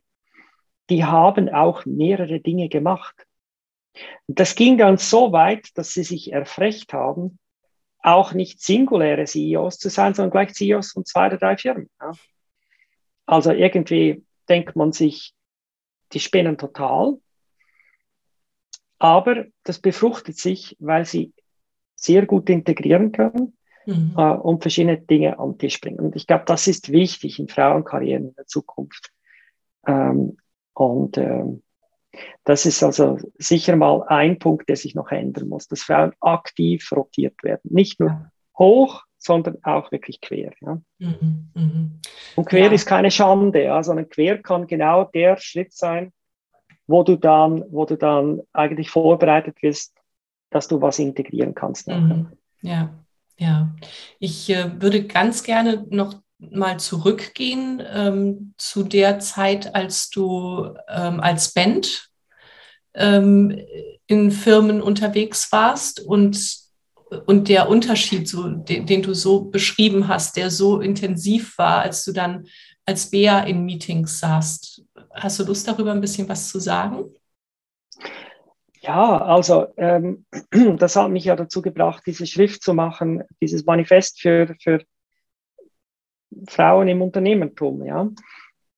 [0.90, 3.26] die haben auch mehrere Dinge gemacht.
[4.28, 7.40] Und das ging dann so weit, dass sie sich erfrecht haben,
[8.00, 11.90] auch nicht singuläre CEOs zu sein, sondern gleich CEOs von zwei oder drei Firmen.
[12.02, 12.12] Ja.
[13.26, 15.34] Also irgendwie denkt man sich,
[16.12, 17.18] die spinnen total.
[19.00, 21.34] Aber das befruchtet sich, weil sie
[21.96, 24.14] sehr gut integrieren können mhm.
[24.18, 26.00] äh, und verschiedene Dinge am Tisch bringen.
[26.00, 29.12] Und ich glaube, das ist wichtig in Frauenkarrieren in der Zukunft.
[29.88, 30.38] Ähm,
[30.74, 31.64] und ähm,
[32.44, 36.92] das ist also sicher mal ein Punkt, der sich noch ändern muss, dass Frauen aktiv
[36.92, 37.62] rotiert werden.
[37.64, 40.52] Nicht nur hoch, sondern auch wirklich quer.
[40.62, 40.82] Ja.
[41.00, 41.90] Mhm, mh.
[42.36, 42.72] Und quer ja.
[42.72, 46.12] ist keine Schande, ja, sondern quer kann genau der Schritt sein,
[46.88, 49.96] wo du dann, wo du dann eigentlich vorbereitet wirst,
[50.50, 51.88] dass du was integrieren kannst.
[51.88, 52.28] Mhm.
[52.62, 52.94] Ja,
[53.38, 53.74] ja.
[54.20, 61.20] Ich äh, würde ganz gerne noch mal zurückgehen ähm, zu der Zeit, als du ähm,
[61.20, 62.10] als Band
[62.94, 63.58] ähm,
[64.08, 66.58] in Firmen unterwegs warst und,
[67.26, 72.04] und der Unterschied, so, den, den, du so beschrieben hast, der so intensiv war, als
[72.06, 72.46] du dann
[72.86, 74.84] als Bea in Meetings saßt.
[75.14, 77.06] Hast du Lust darüber ein bisschen was zu sagen?
[78.82, 80.26] Ja, also ähm,
[80.78, 84.84] das hat mich ja dazu gebracht, diese Schrift zu machen, dieses Manifest für, für
[86.48, 87.84] Frauen im Unternehmertum.
[87.84, 88.10] Ja?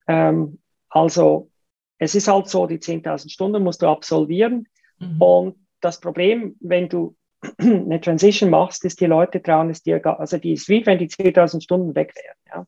[0.07, 1.49] Ähm, also
[1.97, 4.67] es ist halt so, die 10.000 Stunden musst du absolvieren.
[4.99, 5.21] Mhm.
[5.21, 7.15] Und das Problem, wenn du
[7.57, 11.09] eine Transition machst, ist, die Leute trauen es dir, also die ist wie wenn die
[11.09, 12.37] 10.000 Stunden weg wären.
[12.47, 12.67] Ja?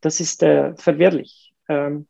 [0.00, 1.52] Das ist äh, verwirrlich.
[1.68, 2.06] Ähm,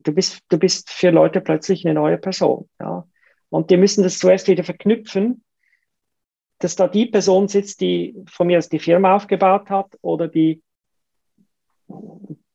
[0.00, 2.68] du, bist, du bist für Leute plötzlich eine neue Person.
[2.80, 3.06] Ja?
[3.48, 5.44] Und die müssen das zuerst wieder verknüpfen,
[6.58, 10.62] dass da die Person sitzt, die von mir aus die Firma aufgebaut hat oder die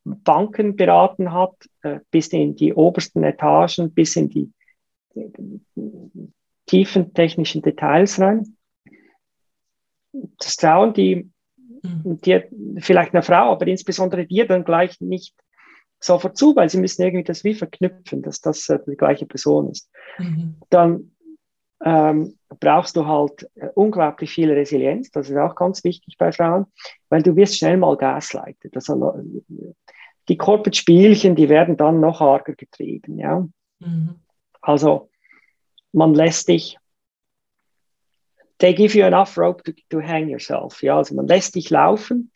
[0.03, 4.51] Banken beraten hat, äh, bis in die obersten Etagen, bis in die
[6.65, 8.55] tiefen technischen Details rein.
[10.39, 11.29] Das trauen die,
[11.83, 12.19] mhm.
[12.21, 12.43] die
[12.79, 15.35] vielleicht eine Frau, aber insbesondere dir dann gleich nicht
[15.99, 19.69] sofort zu, weil sie müssen irgendwie das wie verknüpfen, dass das äh, die gleiche Person
[19.69, 19.89] ist.
[20.17, 20.55] Mhm.
[20.69, 21.11] Dann
[21.83, 25.11] ähm, brauchst du halt äh, unglaublich viel Resilienz.
[25.11, 26.65] Das ist auch ganz wichtig bei Frauen,
[27.09, 28.75] weil du wirst schnell mal gaslightet.
[28.75, 29.73] Also, äh,
[30.29, 33.17] die Corporate-Spielchen, die werden dann noch arger getrieben.
[33.17, 33.47] Ja?
[33.79, 34.15] Mhm.
[34.61, 35.09] Also
[35.91, 36.77] man lässt dich,
[38.59, 40.83] they give you enough rope to, to hang yourself.
[40.83, 40.97] Ja?
[40.97, 42.31] Also man lässt dich laufen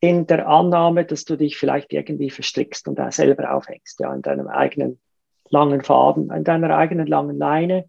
[0.00, 4.22] in der Annahme, dass du dich vielleicht irgendwie verstrickst und da selber aufhängst, ja, in
[4.22, 5.00] deinem eigenen
[5.48, 7.88] langen Faden, in deiner eigenen langen Leine.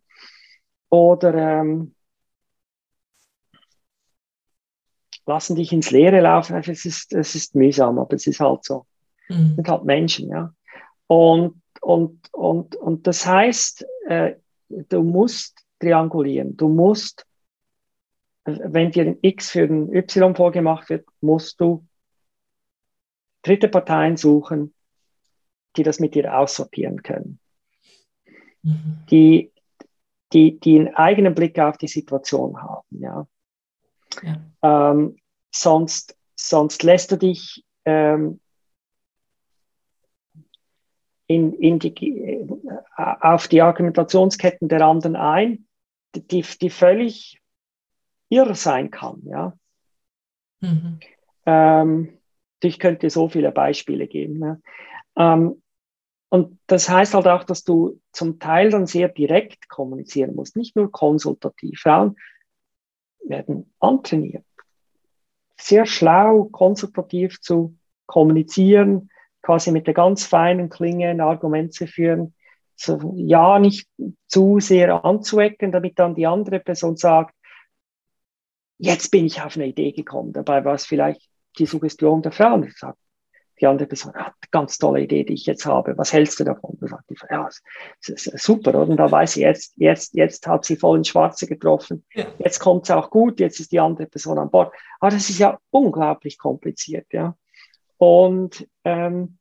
[0.89, 1.93] Oder ähm,
[5.25, 6.55] lassen dich ins Leere laufen.
[6.55, 8.85] Es ist, es ist mühsam, aber es ist halt so.
[9.29, 9.55] Mhm.
[9.55, 10.53] sind halt Menschen, ja.
[11.07, 14.35] Und, und, und, und das heißt, äh,
[14.69, 16.57] du musst triangulieren.
[16.57, 17.25] Du musst,
[18.45, 21.85] wenn dir ein X für ein Y vorgemacht wird, musst du
[23.41, 24.73] dritte Parteien suchen,
[25.75, 27.39] die das mit dir aussortieren können.
[28.63, 29.05] Mhm.
[29.09, 29.51] Die,
[30.33, 32.85] die, die einen eigenen Blick auf die Situation haben.
[32.99, 33.27] Ja.
[34.21, 34.91] ja.
[34.91, 35.17] Ähm,
[35.51, 38.39] sonst, sonst lässt du dich ähm,
[41.27, 42.47] in, in die, äh,
[42.95, 45.67] auf die Argumentationsketten der anderen ein,
[46.15, 47.41] die, die völlig
[48.29, 49.21] irre sein kann.
[49.25, 49.53] Ja?
[50.61, 50.99] Mhm.
[51.45, 52.17] Ähm,
[52.61, 54.39] ich könnte so viele Beispiele geben.
[54.39, 54.57] Ja?
[55.15, 55.61] Ähm,
[56.29, 60.75] und das heißt halt auch, dass du zum Teil dann sehr direkt kommunizieren musst, nicht
[60.75, 61.79] nur konsultativ.
[61.79, 62.17] Frauen
[63.23, 64.45] werden antrainiert,
[65.57, 69.09] sehr schlau konsultativ zu kommunizieren,
[69.41, 72.33] quasi mit der ganz feinen Klinge ein Argument zu führen,
[72.75, 73.89] so, ja, nicht
[74.27, 77.33] zu sehr anzuecken, damit dann die andere Person sagt,
[78.77, 80.33] jetzt bin ich auf eine Idee gekommen.
[80.33, 82.53] Dabei war es vielleicht die Suggestion der Frau.
[82.53, 82.99] Und sagt,
[83.59, 85.97] die andere Person, ah, ganz tolle Idee, die ich jetzt habe.
[85.97, 86.77] Was hältst du davon?
[86.79, 87.49] Da sagt die ja,
[87.99, 88.87] super, oder?
[88.87, 92.05] Und da weiß sie jetzt, jetzt, jetzt hat sie voll ins Schwarze getroffen.
[92.13, 92.25] Ja.
[92.39, 94.73] Jetzt kommt es auch gut, jetzt ist die andere Person an Bord.
[94.99, 97.35] Aber das ist ja unglaublich kompliziert, ja.
[97.97, 99.39] Und ähm,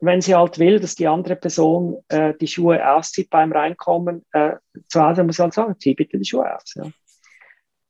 [0.00, 4.56] wenn sie halt will, dass die andere Person äh, die Schuhe auszieht beim Reinkommen, äh,
[4.88, 6.74] zu Hause muss sie halt sagen, zieh bitte die Schuhe aus.
[6.74, 6.90] Ja.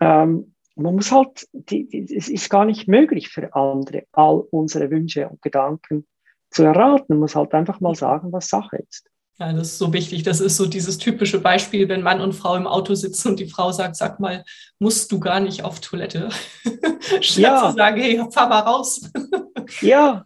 [0.01, 4.91] Ähm, man muss halt, die, die, es ist gar nicht möglich für andere, all unsere
[4.91, 6.07] Wünsche und Gedanken
[6.51, 7.07] zu erraten.
[7.09, 9.09] Man muss halt einfach mal sagen, was Sache ist.
[9.39, 10.23] Ja, das ist so wichtig.
[10.23, 13.49] Das ist so dieses typische Beispiel, wenn Mann und Frau im Auto sitzen und die
[13.49, 14.45] Frau sagt, sag mal,
[14.79, 16.29] musst du gar nicht auf Toilette?
[17.21, 17.71] Statt ja.
[17.71, 19.11] zu sagen, hey, fahr mal raus.
[19.81, 20.25] ja,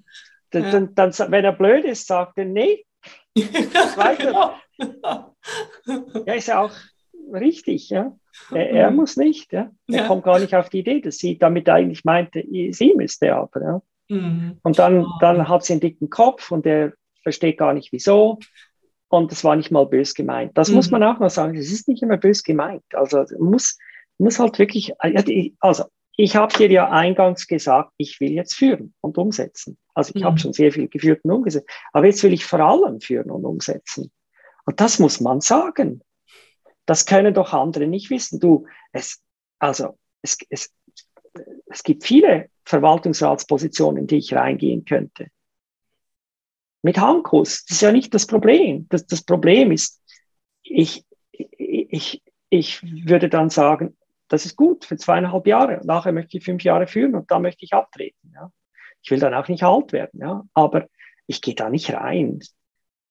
[0.51, 0.71] dann, ja.
[0.71, 2.85] dann, dann, wenn er blöd ist, sagt er, nee.
[3.35, 4.55] weiter.
[4.77, 5.37] genau.
[6.27, 6.73] Ja, ist ja auch
[7.33, 8.17] richtig, ja.
[8.53, 8.97] Er, er mhm.
[8.97, 9.71] muss nicht, ja.
[9.89, 10.07] Er ja.
[10.07, 13.83] kommt gar nicht auf die Idee, dass sie damit eigentlich meinte, sie müsste aber, ja.
[14.09, 14.59] Mhm.
[14.63, 18.39] Und dann, dann hat sie einen dicken Kopf und er versteht gar nicht wieso.
[19.09, 20.57] Und das war nicht mal bös gemeint.
[20.57, 20.77] Das mhm.
[20.77, 21.57] muss man auch noch sagen.
[21.57, 22.85] Es ist nicht immer bös gemeint.
[22.93, 23.79] Also muss,
[24.19, 24.93] muss halt wirklich,
[25.61, 25.85] also
[26.17, 29.77] ich habe dir ja eingangs gesagt, ich will jetzt führen und umsetzen.
[29.95, 30.27] Also ich mhm.
[30.27, 31.69] habe schon sehr viel geführt und umgesetzt.
[31.93, 34.11] Aber jetzt will ich vor allem führen und umsetzen.
[34.65, 36.03] Und das muss man sagen.
[36.87, 38.41] Das können doch andere nicht wissen.
[38.41, 39.23] Du, es,
[39.59, 40.73] also es, es,
[41.67, 45.29] es gibt viele Verwaltungsratspositionen, in die ich reingehen könnte.
[46.83, 47.65] Mit Handkuss.
[47.65, 48.87] Das ist ja nicht das Problem.
[48.89, 50.01] Das, das Problem ist,
[50.63, 53.97] ich, ich, ich würde dann sagen,
[54.29, 55.81] das ist gut für zweieinhalb Jahre.
[55.85, 58.33] Nachher möchte ich fünf Jahre führen und dann möchte ich abtreten.
[58.35, 58.51] Ja.
[59.03, 60.45] Ich will dann auch nicht alt werden, ja.
[60.55, 60.89] Aber
[61.27, 62.41] ich gehe da nicht rein,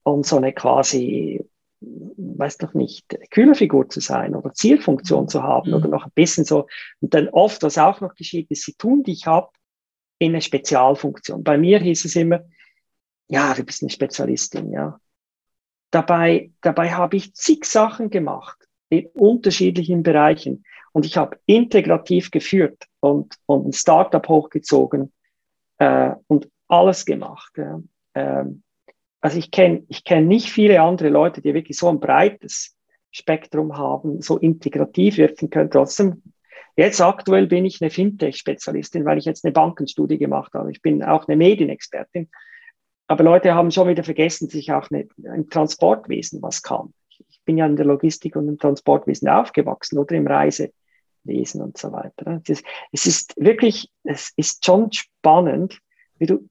[0.04, 1.46] um so eine quasi,
[1.82, 5.76] weiß doch nicht, Kühlerfigur zu sein oder Zielfunktion zu haben mhm.
[5.76, 6.68] oder noch ein bisschen so.
[7.02, 9.56] Und dann oft, was auch noch geschieht, ist, sie tun dich ab
[10.20, 11.44] in eine Spezialfunktion.
[11.44, 12.42] Bei mir hieß es immer,
[13.28, 15.00] ja, du bist eine Spezialistin, ja.
[15.92, 18.58] Dabei, dabei habe ich zig Sachen gemacht
[18.90, 20.64] in unterschiedlichen Bereichen.
[20.92, 25.14] Und ich habe integrativ geführt und, und ein Startup hochgezogen
[25.78, 27.54] äh, und alles gemacht.
[27.58, 27.82] Ja.
[28.14, 28.64] Ähm,
[29.26, 32.78] also ich kenne ich kenn nicht viele andere Leute, die wirklich so ein breites
[33.10, 35.72] Spektrum haben, so integrativ wirken können.
[35.72, 36.22] Trotzdem,
[36.76, 40.70] jetzt aktuell bin ich eine Fintech-Spezialistin, weil ich jetzt eine Bankenstudie gemacht habe.
[40.70, 42.30] Ich bin auch eine Medienexpertin.
[43.08, 46.94] Aber Leute haben schon wieder vergessen, sich auch eine, im Transportwesen was kann.
[47.28, 51.92] Ich bin ja in der Logistik und im Transportwesen aufgewachsen oder im Reisewesen und so
[51.92, 52.42] weiter.
[52.44, 55.80] Es ist, es ist wirklich, es ist schon spannend,
[56.20, 56.48] wie du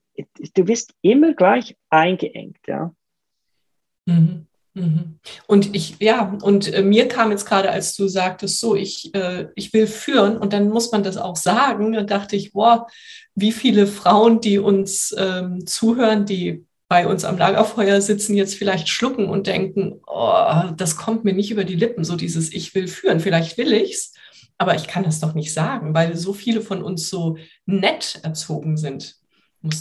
[0.53, 2.93] du bist immer gleich eingeengt, ja.
[4.05, 4.47] Mhm.
[4.75, 5.19] Mhm.
[5.47, 9.47] Und ich, ja, und äh, mir kam jetzt gerade, als du sagtest, so, ich, äh,
[9.55, 11.93] ich will führen und dann muss man das auch sagen.
[11.93, 12.87] Da dachte ich, boah,
[13.35, 18.89] wie viele Frauen, die uns ähm, zuhören, die bei uns am Lagerfeuer sitzen, jetzt vielleicht
[18.89, 22.87] schlucken und denken, oh, das kommt mir nicht über die Lippen, so dieses Ich will
[22.89, 23.21] führen.
[23.21, 24.13] Vielleicht will ich's,
[24.57, 28.75] aber ich kann das doch nicht sagen, weil so viele von uns so nett erzogen
[28.75, 29.15] sind.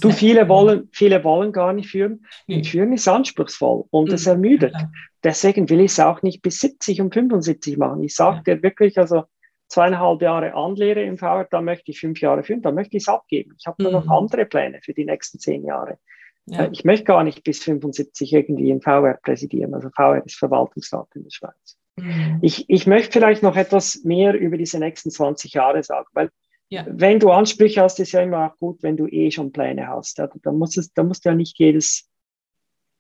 [0.01, 2.27] Du, viele wollen, viele wollen gar nicht führen.
[2.47, 2.65] Nee.
[2.65, 4.33] Führen ist anspruchsvoll und es mhm.
[4.33, 4.73] ermüdet.
[4.73, 4.91] Ja,
[5.23, 8.03] Deswegen will ich es auch nicht bis 70 und 75 machen.
[8.03, 8.55] Ich sage ja.
[8.55, 9.25] dir wirklich, also
[9.69, 13.09] zweieinhalb Jahre Anlehre im VR, da möchte ich fünf Jahre führen, da möchte ich es
[13.09, 13.55] abgeben.
[13.59, 13.85] Ich habe mhm.
[13.85, 14.13] nur noch mhm.
[14.13, 15.99] andere Pläne für die nächsten zehn Jahre.
[16.47, 16.65] Ja.
[16.65, 19.75] Äh, ich möchte gar nicht bis 75 irgendwie im VR präsidieren.
[19.75, 21.79] Also VR ist Verwaltungsrat in der Schweiz.
[21.97, 22.39] Mhm.
[22.43, 26.31] Ich, ich möchte vielleicht noch etwas mehr über diese nächsten 20 Jahre sagen, weil
[26.69, 26.87] ja.
[26.89, 30.19] Wenn du Ansprüche hast, ist ja immer auch gut, wenn du eh schon Pläne hast.
[30.19, 30.29] Ja.
[30.43, 32.11] Da, musst es, da musst du ja nicht jedes,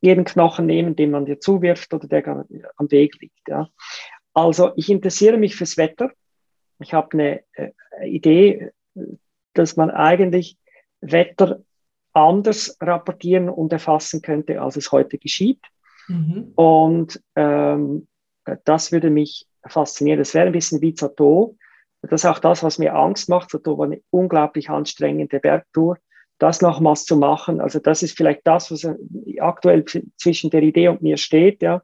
[0.00, 2.46] jeden Knochen nehmen, den man dir zuwirft oder der
[2.76, 3.48] am Weg liegt.
[3.48, 3.68] Ja.
[4.32, 6.10] Also ich interessiere mich fürs Wetter.
[6.80, 7.70] Ich habe eine äh,
[8.06, 8.70] Idee,
[9.54, 10.58] dass man eigentlich
[11.00, 11.62] Wetter
[12.12, 15.60] anders rapportieren und erfassen könnte, als es heute geschieht.
[16.08, 16.52] Mhm.
[16.54, 18.06] Und ähm,
[18.64, 20.18] das würde mich faszinieren.
[20.18, 21.56] Das wäre ein bisschen wie Zato.
[22.10, 23.50] Das ist auch das, was mir Angst macht.
[23.50, 25.98] So eine unglaublich anstrengende Bergtour.
[26.38, 28.88] Das nochmals zu machen, also das ist vielleicht das, was
[29.38, 29.84] aktuell
[30.16, 31.62] zwischen der Idee und mir steht.
[31.62, 31.82] Ja,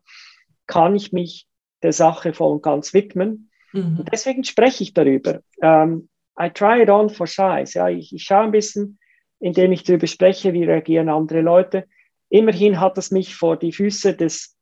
[0.67, 1.47] kann ich mich
[1.83, 3.51] der Sache voll und ganz widmen?
[3.73, 4.01] Mhm.
[4.01, 5.41] Und deswegen spreche ich darüber.
[5.59, 7.79] Um, I try it on for size.
[7.79, 8.99] Ja, ich, ich schaue ein bisschen,
[9.39, 11.87] indem ich darüber spreche, wie reagieren andere Leute.
[12.29, 14.57] Immerhin hat es mich vor die Füße des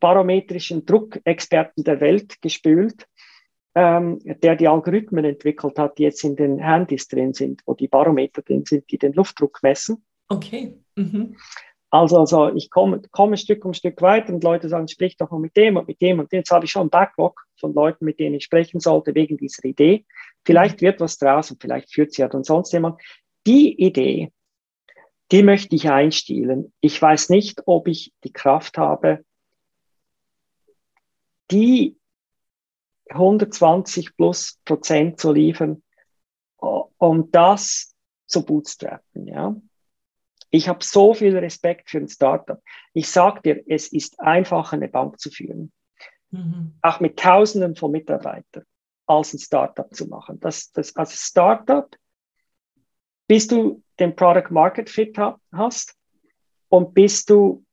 [0.00, 3.06] barometrischen Druckexperten der Welt gespült
[3.80, 7.86] ähm, der die Algorithmen entwickelt hat, die jetzt in den Handys drin sind, wo die
[7.86, 10.04] Barometer drin sind, die den Luftdruck messen.
[10.28, 10.76] Okay.
[10.96, 11.36] Mhm.
[11.90, 15.38] Also, also ich komme, komme Stück um Stück weiter und Leute sagen, sprich doch mal
[15.38, 16.38] mit dem und mit dem und dem.
[16.38, 19.64] Jetzt habe ich schon einen Backlog von Leuten, mit denen ich sprechen sollte wegen dieser
[19.64, 20.04] Idee.
[20.44, 23.00] Vielleicht wird was draus und vielleicht führt sie ja dann sonst jemand.
[23.46, 24.32] Die Idee,
[25.30, 26.72] die möchte ich einstielen.
[26.80, 29.24] Ich weiß nicht, ob ich die Kraft habe,
[31.52, 31.96] die
[33.10, 35.82] 120 plus Prozent zu liefern,
[36.56, 37.94] um das
[38.26, 39.56] zu bootstrappen, ja.
[40.50, 42.62] Ich habe so viel Respekt für ein Startup.
[42.94, 45.72] Ich sage dir, es ist einfacher, eine Bank zu führen.
[46.30, 46.78] Mhm.
[46.80, 48.64] Auch mit Tausenden von Mitarbeitern
[49.06, 50.38] als ein Startup zu machen.
[50.40, 51.94] Das, das, als Startup,
[53.26, 55.18] bis du den Product Market Fit
[55.52, 55.96] hast
[56.68, 57.64] und bis du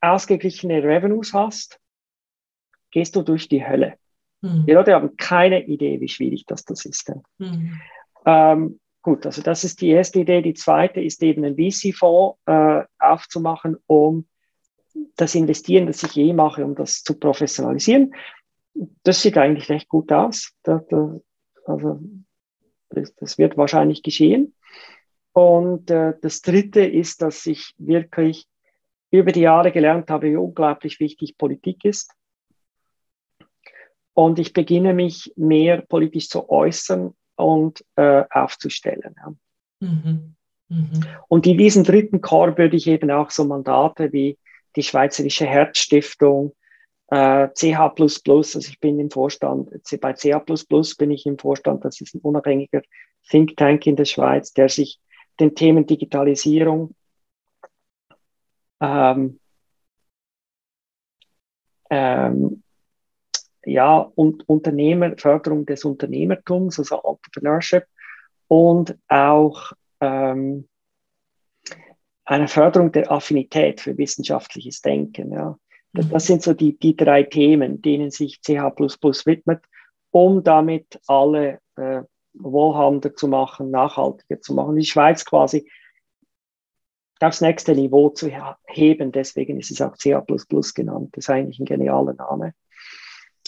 [0.00, 1.80] ausgeglichene Revenues hast,
[2.90, 3.99] gehst du durch die Hölle.
[4.40, 4.66] Mhm.
[4.66, 7.12] Die Leute haben keine Idee, wie schwierig das, das ist.
[7.38, 7.80] Mhm.
[8.26, 10.42] Ähm, gut, also das ist die erste Idee.
[10.42, 14.26] Die zweite ist eben ein VC-Fonds äh, aufzumachen, um
[15.16, 18.14] das Investieren, das ich je mache, um das zu professionalisieren.
[19.02, 20.52] Das sieht eigentlich recht gut aus.
[20.62, 21.18] Da, da,
[21.66, 22.00] also
[22.90, 24.54] das, das, wird wahrscheinlich geschehen.
[25.32, 28.46] Und äh, das Dritte ist, dass ich wirklich
[29.10, 32.12] über die Jahre gelernt habe, wie unglaublich wichtig Politik ist.
[34.14, 39.14] Und ich beginne mich mehr politisch zu äußern und äh, aufzustellen.
[39.16, 39.34] Ja.
[39.80, 40.34] Mhm.
[40.68, 41.04] Mhm.
[41.28, 44.38] Und in diesem dritten Chor würde ich eben auch so Mandate wie
[44.76, 46.54] die Schweizerische Herzstiftung,
[47.08, 50.44] äh, CH++, also ich bin im Vorstand, bei CH++
[50.96, 52.82] bin ich im Vorstand, das ist ein unabhängiger
[53.28, 55.00] Think Tank in der Schweiz, der sich
[55.40, 56.94] den Themen Digitalisierung,
[58.80, 59.40] ähm,
[61.90, 62.62] ähm,
[63.64, 67.84] ja, und Unternehmer, Förderung des Unternehmertums, also Entrepreneurship
[68.48, 70.68] und auch ähm,
[72.24, 75.32] einer Förderung der Affinität für wissenschaftliches Denken.
[75.32, 75.58] Ja.
[75.92, 78.78] Das, das sind so die, die drei Themen, denen sich CH
[79.26, 79.62] widmet,
[80.10, 82.02] um damit alle äh,
[82.34, 84.76] wohlhabender zu machen, nachhaltiger zu machen.
[84.76, 85.68] Die Schweiz quasi
[87.20, 88.30] aufs nächste Niveau zu
[88.66, 89.12] heben.
[89.12, 90.24] Deswegen ist es auch CA
[90.74, 91.10] genannt.
[91.12, 92.54] Das ist eigentlich ein genialer Name.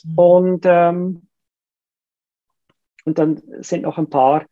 [0.05, 0.19] Mhm.
[0.19, 1.29] Und, ähm,
[3.05, 4.47] und dann sind noch ein paar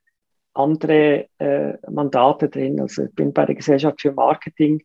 [0.52, 2.80] andere äh, Mandate drin.
[2.80, 4.82] Also ich bin bei der Gesellschaft für Marketing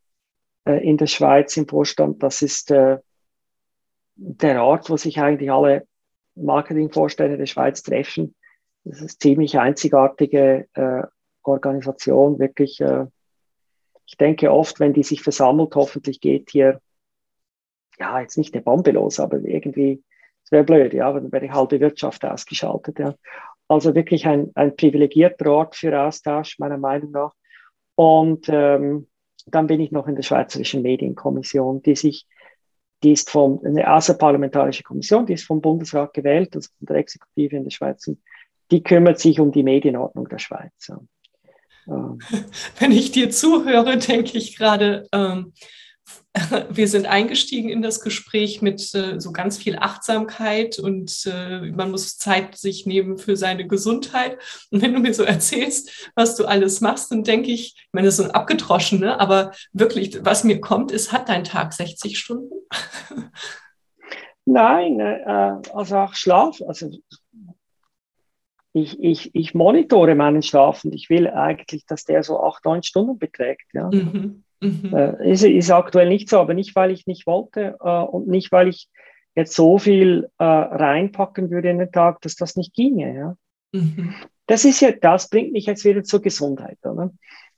[0.66, 2.22] äh, in der Schweiz im Vorstand.
[2.22, 2.99] Das ist äh,
[4.16, 5.88] der Ort, wo sich eigentlich alle
[6.36, 8.36] Marketingvorstände der Schweiz treffen.
[8.84, 11.03] Das ist eine ziemlich einzigartige äh,
[11.43, 12.80] Organisation, wirklich.
[12.82, 13.07] Äh,
[14.05, 16.80] ich denke oft, wenn die sich versammelt, hoffentlich geht hier,
[17.97, 20.03] ja, jetzt nicht eine Bombe los, aber irgendwie,
[20.45, 23.15] es wäre blöd, ja, dann wäre die halbe Wirtschaft ausgeschaltet, ja.
[23.67, 27.33] Also wirklich ein, ein privilegierter Ort für Austausch, meiner Meinung nach.
[27.95, 29.07] Und ähm,
[29.47, 32.27] dann bin ich noch in der Schweizerischen Medienkommission, die sich,
[33.01, 37.55] die ist vom, eine außerparlamentarische Kommission, die ist vom Bundesrat gewählt, also von der Exekutive
[37.55, 38.07] in der Schweiz.
[38.69, 40.87] Die kümmert sich um die Medienordnung der Schweiz.
[40.87, 40.99] Ja.
[41.87, 42.19] Ähm.
[42.79, 45.53] Wenn ich dir zuhöre, denke ich gerade, ähm,
[46.69, 51.91] wir sind eingestiegen in das Gespräch mit äh, so ganz viel Achtsamkeit und äh, man
[51.91, 54.37] muss Zeit sich nehmen für seine Gesundheit.
[54.69, 58.07] Und wenn du mir so erzählst, was du alles machst, dann denke ich, ich meine,
[58.07, 59.19] das ist so ein abgedroschen, ne?
[59.19, 62.53] aber wirklich, was mir kommt, ist, hat dein Tag 60 Stunden?
[64.45, 66.91] Nein, äh, also auch Schlaf, also
[68.73, 72.83] ich, ich, ich monitore meinen Schlaf und ich will eigentlich, dass der so acht, neun
[72.83, 73.73] Stunden beträgt.
[73.73, 73.89] Ja.
[73.89, 74.44] Mhm.
[74.61, 74.93] Mhm.
[74.93, 78.51] Äh, ist, ist aktuell nicht so, aber nicht, weil ich nicht wollte äh, und nicht,
[78.51, 78.89] weil ich
[79.35, 83.15] jetzt so viel äh, reinpacken würde in den Tag, dass das nicht ginge.
[83.15, 83.37] Ja.
[83.79, 84.13] Mhm.
[84.47, 86.77] Das ist ja, das bringt mich jetzt wieder zur Gesundheit.
[86.83, 87.11] Oder?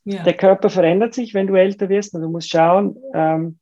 [0.05, 0.23] Ja.
[0.23, 3.59] Der Körper verändert sich, wenn du älter wirst und du musst schauen, ähm,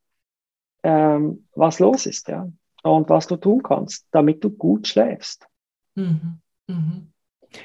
[0.84, 2.48] ähm, was los ist, ja,
[2.84, 5.48] und was du tun kannst, damit du gut schläfst.
[5.96, 6.40] Mhm.
[6.68, 7.12] Mhm.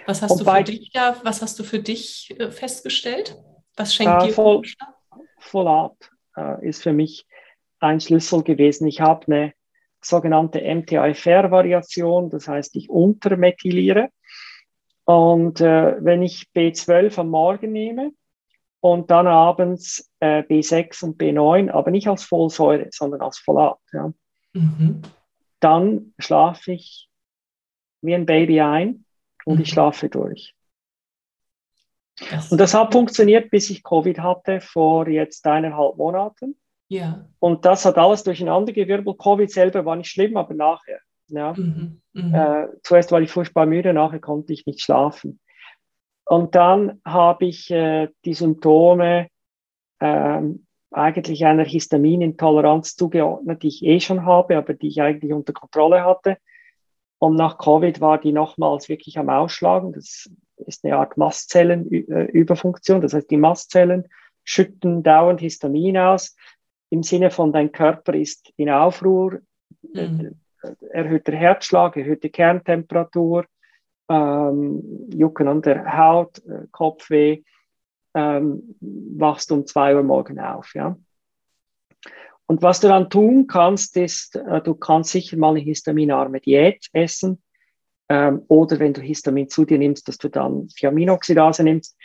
[0.06, 3.36] Was hast, du für dich da, was hast du für dich äh, festgestellt?
[3.76, 4.62] Was schenkt äh, dir voll,
[5.41, 7.26] Folat äh, ist für mich
[7.80, 8.86] ein Schlüssel gewesen.
[8.86, 9.53] Ich habe eine
[10.03, 14.09] sogenannte MTIFR-Variation, das heißt, ich untermethyliere.
[15.05, 18.12] Und äh, wenn ich B12 am Morgen nehme
[18.80, 24.12] und dann abends äh, B6 und B9, aber nicht als Folsäure, sondern als Folat, ja,
[24.53, 25.03] mhm.
[25.59, 27.09] dann schlafe ich
[28.03, 29.05] wie ein Baby ein
[29.45, 29.62] und mhm.
[29.62, 30.55] ich schlafe durch.
[32.30, 36.56] Das und das hat funktioniert, bis ich Covid hatte, vor jetzt eineinhalb Monaten.
[36.88, 37.24] Ja.
[37.38, 39.18] Und das hat alles durcheinandergewirbelt.
[39.18, 40.98] Covid selber war nicht schlimm, aber nachher.
[41.28, 41.54] Ja.
[41.54, 42.00] Mhm.
[42.12, 42.34] Mhm.
[42.34, 45.40] Äh, zuerst war ich furchtbar müde, nachher konnte ich nicht schlafen.
[46.24, 49.28] Und dann habe ich äh, die Symptome
[50.00, 50.42] äh,
[50.90, 56.04] eigentlich einer Histaminintoleranz zugeordnet, die ich eh schon habe, aber die ich eigentlich unter Kontrolle
[56.04, 56.38] hatte.
[57.18, 59.92] Und nach Covid war die nochmals wirklich am Ausschlagen.
[59.92, 60.30] Das
[60.66, 63.00] ist eine Art Mastzellenüberfunktion.
[63.00, 64.08] Das heißt, die Mastzellen
[64.44, 66.36] schütten dauernd Histamin aus.
[66.90, 69.40] Im Sinne von, dein Körper ist in Aufruhr,
[69.82, 70.40] mhm.
[70.90, 73.46] erhöhter Herzschlag, erhöhte Kerntemperatur,
[74.08, 77.42] ähm, Jucken an der Haut, äh, Kopfweh,
[78.14, 80.74] ähm, wachst um zwei Uhr morgen auf.
[80.74, 80.96] Ja?
[82.46, 86.88] Und was du dann tun kannst, ist, äh, du kannst sicher mal eine histaminarme Diät
[86.92, 87.40] essen
[88.11, 91.96] ähm, oder wenn du Histamin zu dir nimmst, dass du dann Thiaminoxidase nimmst.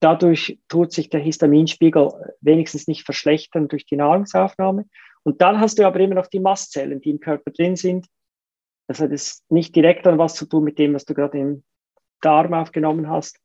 [0.00, 4.86] Dadurch tut sich der Histaminspiegel wenigstens nicht verschlechtern durch die Nahrungsaufnahme.
[5.22, 8.06] Und dann hast du aber immer noch die Mastzellen, die im Körper drin sind.
[8.88, 11.62] Das hat es nicht direkt an was zu tun mit dem, was du gerade im
[12.22, 13.38] Darm aufgenommen hast,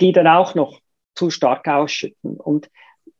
[0.00, 0.80] die dann auch noch
[1.16, 2.36] zu stark ausschütten.
[2.36, 2.70] Und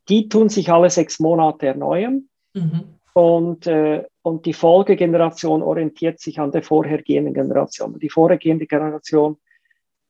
[0.07, 2.29] die tun sich alle sechs Monate erneuern.
[2.53, 2.98] Mhm.
[3.19, 7.91] Und, äh, und die Folgegeneration orientiert sich an der vorhergehenden Generation.
[7.91, 9.37] Wenn die vorhergehende Generation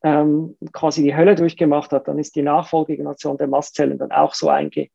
[0.04, 4.50] ähm, quasi die Hölle durchgemacht hat, dann ist die Nachfolgegeneration der Mastzellen dann auch so
[4.50, 4.90] einge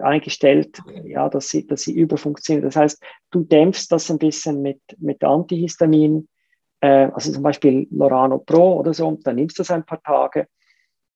[0.00, 2.66] eingestellt, ja, dass sie, dass sie überfunktionieren.
[2.66, 6.28] Das heißt, du dämpfst das ein bisschen mit, mit Antihistamin,
[6.80, 10.00] äh, also zum Beispiel Lorano Pro oder so, und dann nimmst du das ein paar
[10.00, 10.46] Tage.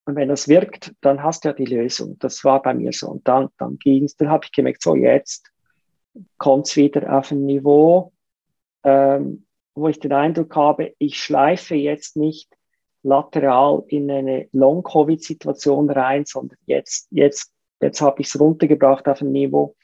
[0.06, 2.18] Und wenn das wirkt, dann hast du ja die Lösung.
[2.18, 3.08] Das war bei mir so.
[3.08, 5.48] Und dann, dann ging es, dann habe ich gemerkt, so jetzt
[6.36, 8.12] kommt es wieder auf ein Niveau,
[8.84, 12.48] ähm, wo ich den Eindruck habe, ich schleife jetzt nicht
[13.02, 19.30] lateral in eine Long-Covid-Situation rein, sondern jetzt, jetzt, jetzt habe ich es runtergebracht auf ein
[19.30, 19.76] Niveau,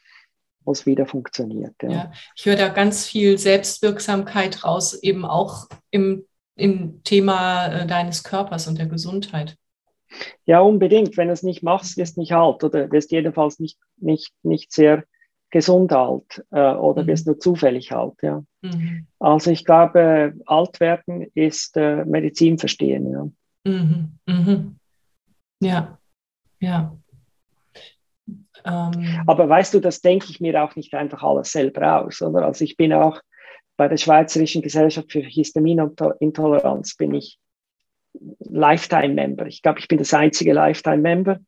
[0.63, 1.75] wo es wieder funktioniert.
[1.81, 1.89] Ja.
[1.89, 2.11] ja.
[2.35, 8.67] ich höre da ganz viel Selbstwirksamkeit raus, eben auch im, im Thema äh, deines Körpers
[8.67, 9.57] und der Gesundheit.
[10.45, 11.17] Ja, unbedingt.
[11.17, 14.71] Wenn du es nicht machst, wirst du nicht alt oder wirst jedenfalls nicht, nicht, nicht
[14.71, 15.03] sehr
[15.55, 17.07] gesund alt äh, oder mhm.
[17.07, 18.15] wirst nur zufällig alt.
[18.21, 18.43] Ja.
[18.61, 19.07] Mhm.
[19.19, 23.09] Also ich glaube, alt werden ist äh, Medizin verstehen.
[23.09, 23.71] Ja.
[23.71, 24.19] Mhm.
[24.25, 24.75] Mhm.
[25.61, 25.97] Ja,
[26.59, 26.97] ja.
[28.65, 29.23] Ähm.
[29.27, 32.45] Aber weißt du, das denke ich mir auch nicht einfach alles selber aus, oder?
[32.45, 33.21] Also ich bin auch
[33.77, 37.39] bei der Schweizerischen Gesellschaft für Histaminintoleranz bin ich
[38.39, 39.45] Lifetime-Member.
[39.45, 41.39] Ich glaube, ich bin das einzige Lifetime-Member.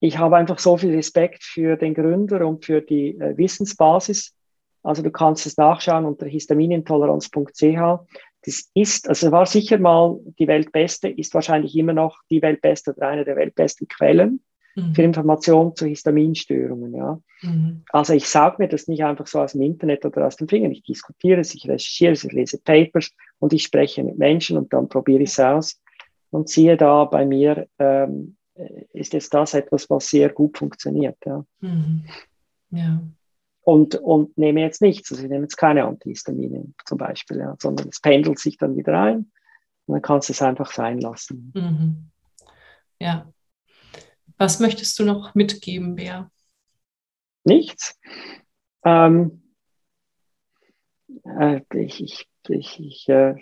[0.00, 4.34] Ich habe einfach so viel Respekt für den Gründer und für die äh, Wissensbasis.
[4.82, 8.06] Also du kannst es nachschauen unter histaminintoleranz.ch.
[8.44, 13.08] Das ist, also war sicher mal die weltbeste, ist wahrscheinlich immer noch die weltbeste oder
[13.08, 14.40] eine der weltbesten Quellen
[14.76, 14.94] mhm.
[14.94, 16.94] für Informationen zu Histaminstörungen.
[16.94, 17.20] Ja.
[17.42, 17.82] Mhm.
[17.90, 20.70] Also ich sage mir das nicht einfach so aus dem Internet oder aus den Fingern.
[20.70, 24.72] Ich diskutiere es, ich recherchiere es, ich lese Papers und ich spreche mit Menschen und
[24.72, 25.80] dann probiere ich es aus.
[26.30, 28.35] Und siehe da, bei mir ähm,
[28.92, 31.16] ist jetzt das etwas, was sehr gut funktioniert.
[31.24, 31.44] Ja.
[31.60, 32.04] Mhm.
[32.70, 33.02] ja.
[33.62, 37.88] Und, und nehme jetzt nichts, also ich nehme jetzt keine Antihistamine zum Beispiel, ja, sondern
[37.88, 39.32] es pendelt sich dann wieder ein
[39.86, 41.52] und dann kannst du es einfach sein lassen.
[41.54, 42.10] Mhm.
[43.00, 43.26] Ja,
[44.38, 46.30] was möchtest du noch mitgeben, Bea?
[47.44, 47.98] Nichts.
[48.84, 49.42] Ähm,
[51.24, 53.34] äh, ich, ich, ich, ich, äh,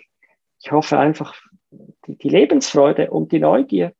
[0.59, 1.35] ich hoffe einfach,
[2.07, 3.93] die, die, Lebensfreude und die Neugier.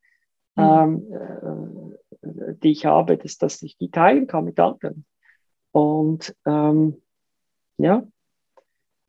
[0.58, 5.06] Ähm, äh, die ich habe, dass, dass ich die teilen kann mit anderen.
[5.72, 7.02] Und ähm,
[7.78, 8.04] ja,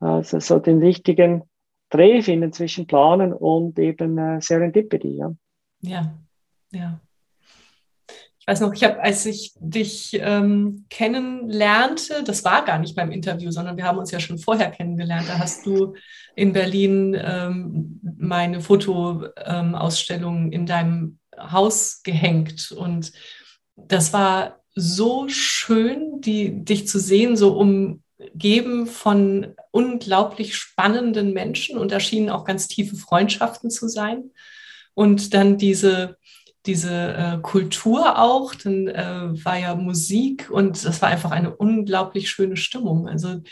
[0.00, 1.44] also so den richtigen
[1.90, 5.16] Dreh finden zwischen Planen und eben äh, Serendipity.
[5.16, 5.34] Ja,
[5.80, 6.18] ja.
[6.72, 7.00] ja
[8.46, 13.50] weiß noch, ich habe, als ich dich ähm, kennenlernte, das war gar nicht beim Interview,
[13.50, 15.28] sondern wir haben uns ja schon vorher kennengelernt.
[15.28, 15.94] Da hast du
[16.36, 22.72] in Berlin ähm, meine Fotoausstellung ähm, in deinem Haus gehängt.
[22.72, 23.12] Und
[23.76, 31.92] das war so schön, die, dich zu sehen, so umgeben von unglaublich spannenden Menschen und
[31.92, 34.30] da schienen auch ganz tiefe Freundschaften zu sein.
[34.94, 36.16] Und dann diese
[36.66, 42.30] diese äh, Kultur auch, dann äh, war ja Musik und das war einfach eine unglaublich
[42.30, 43.08] schöne Stimmung.
[43.08, 43.42] Also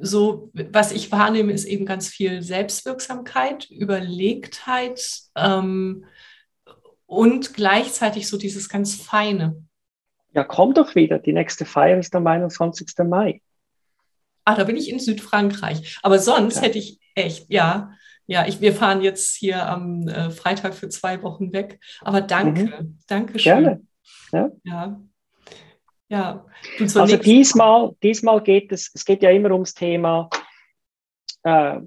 [0.00, 5.00] so, was ich wahrnehme, ist eben ganz viel Selbstwirksamkeit, Überlegtheit
[5.36, 6.04] ähm,
[7.08, 9.64] und gleichzeitig so dieses ganz Feine.
[10.34, 11.18] Ja, komm doch wieder.
[11.18, 12.86] Die nächste Feier ist am 21.
[13.08, 13.40] Mai.
[14.44, 15.98] Ah, da bin ich in Südfrankreich.
[16.02, 16.62] Aber sonst ja.
[16.62, 17.92] hätte ich echt, ja,
[18.26, 21.80] ja, ich, wir fahren jetzt hier am äh, Freitag für zwei Wochen weg.
[22.02, 22.98] Aber danke, mhm.
[23.06, 23.62] danke schön.
[23.62, 23.86] Gerne.
[24.32, 24.50] Ja.
[24.64, 25.00] ja.
[26.10, 26.46] ja.
[26.78, 30.28] also diesmal, diesmal geht es, es geht ja immer ums Thema
[31.42, 31.80] äh,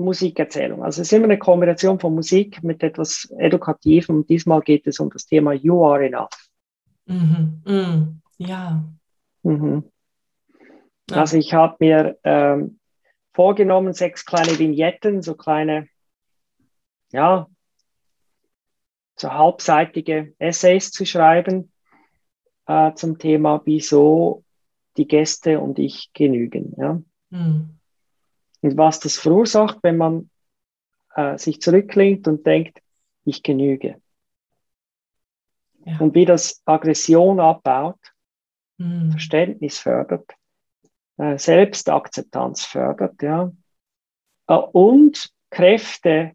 [0.00, 0.82] Musikerzählung.
[0.82, 4.26] Also es ist immer eine Kombination von Musik mit etwas Edukativem.
[4.26, 6.48] Diesmal geht es um das Thema You Are Enough.
[7.06, 7.62] Mhm.
[7.64, 8.22] Mhm.
[8.38, 8.84] Ja.
[9.42, 9.84] Mhm.
[11.10, 12.78] Also ich habe mir ähm,
[13.32, 15.88] vorgenommen, sechs kleine Vignetten, so kleine,
[17.12, 17.48] ja,
[19.16, 21.72] so halbseitige Essays zu schreiben
[22.66, 24.44] äh, zum Thema, wieso
[24.96, 26.74] die Gäste und ich genügen.
[26.78, 27.02] Ja?
[27.30, 27.79] Mhm.
[28.62, 30.30] Und was das verursacht, wenn man
[31.14, 32.80] äh, sich zurückklingt und denkt,
[33.24, 34.00] ich genüge.
[35.84, 35.98] Ja.
[35.98, 37.98] Und wie das Aggression abbaut,
[38.78, 39.12] mhm.
[39.12, 40.34] Verständnis fördert
[41.20, 43.52] äh, Selbstakzeptanz fördert, ja,
[44.46, 46.32] äh, und Kräfte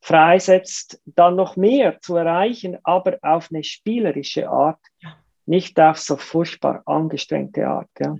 [0.00, 5.16] freisetzt, dann noch mehr zu erreichen, aber auf eine spielerische Art, ja.
[5.46, 7.90] nicht auf so furchtbar angestrengte Art.
[7.98, 8.16] Ja.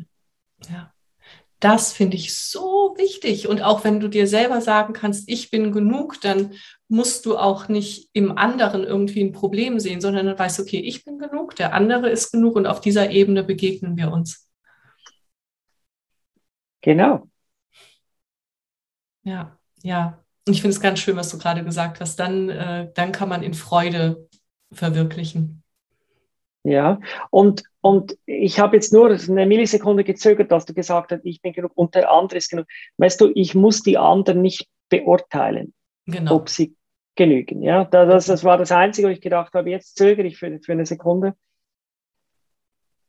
[0.68, 0.92] ja.
[1.60, 3.48] Das finde ich so wichtig.
[3.48, 6.54] Und auch wenn du dir selber sagen kannst, ich bin genug, dann
[6.88, 10.80] musst du auch nicht im anderen irgendwie ein Problem sehen, sondern dann weißt du, okay,
[10.80, 14.48] ich bin genug, der andere ist genug und auf dieser Ebene begegnen wir uns.
[16.80, 17.28] Genau.
[19.24, 20.24] Ja, ja.
[20.46, 22.16] Und ich finde es ganz schön, was du gerade gesagt hast.
[22.16, 24.28] Dann, äh, dann kann man in Freude
[24.72, 25.62] verwirklichen.
[26.68, 27.00] Ja,
[27.30, 31.54] und, und ich habe jetzt nur eine Millisekunde gezögert, dass du gesagt hast, ich bin
[31.54, 32.66] genug und der andere ist genug.
[32.98, 35.72] Weißt du, ich muss die anderen nicht beurteilen,
[36.04, 36.36] genau.
[36.36, 36.76] ob sie
[37.16, 37.62] genügen.
[37.62, 40.72] Ja, das, das war das Einzige, wo ich gedacht habe, jetzt zögere ich für, für
[40.72, 41.34] eine Sekunde.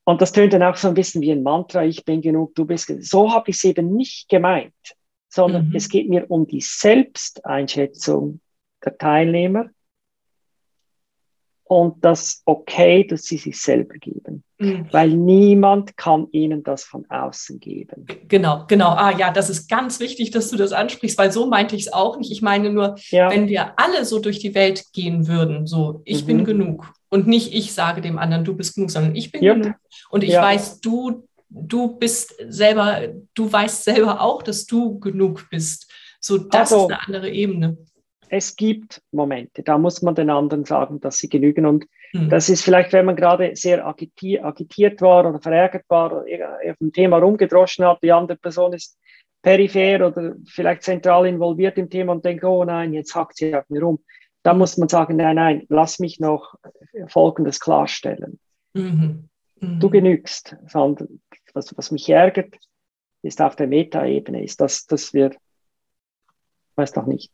[0.05, 2.65] Und das tönt dann auch so ein bisschen wie ein Mantra, ich bin genug, du
[2.65, 3.03] bist genug.
[3.03, 4.73] So habe ich es eben nicht gemeint,
[5.27, 5.75] sondern mhm.
[5.75, 8.39] es geht mir um die Selbsteinschätzung
[8.85, 9.69] der Teilnehmer
[11.69, 14.43] und das Okay, dass sie sich selber geben.
[14.57, 14.87] Mhm.
[14.91, 18.07] Weil niemand kann ihnen das von außen geben.
[18.27, 18.89] Genau, genau.
[18.89, 21.93] Ah ja, das ist ganz wichtig, dass du das ansprichst, weil so meinte ich es
[21.93, 22.31] auch nicht.
[22.31, 23.29] Ich meine nur, ja.
[23.29, 26.27] wenn wir alle so durch die Welt gehen würden, so, ich mhm.
[26.27, 26.91] bin genug.
[27.07, 29.61] Und nicht ich sage dem anderen, du bist genug, sondern ich bin yep.
[29.61, 29.75] genug.
[30.09, 30.41] Und ich ja.
[30.41, 35.87] weiß, du, du bist selber, du weißt selber auch, dass du genug bist.
[36.19, 37.77] So, das also, ist eine andere Ebene
[38.29, 41.65] es gibt Momente, da muss man den anderen sagen, dass sie genügen.
[41.65, 42.29] Und mhm.
[42.29, 46.79] das ist vielleicht, wenn man gerade sehr agitiert, agitiert war oder verärgert war oder auf
[46.79, 48.97] ein Thema rumgedroschen hat, die andere Person ist
[49.41, 53.67] peripher oder vielleicht zentral involviert im Thema und denkt, oh nein, jetzt hackt sie auf
[53.69, 53.99] mir rum.
[54.43, 56.55] Da muss man sagen, nein, nein, lass mich noch
[57.07, 58.39] Folgendes klarstellen.
[58.73, 59.29] Mhm.
[59.59, 59.79] Mhm.
[59.79, 61.21] Du genügst, sondern
[61.53, 62.55] was, was mich ärgert,
[63.21, 65.35] ist auf der Metaebene, ist, dass, dass wir,
[66.75, 67.33] weiß doch nicht,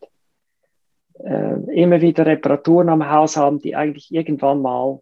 [1.23, 5.01] äh, immer wieder Reparaturen am Haus haben, die eigentlich irgendwann mal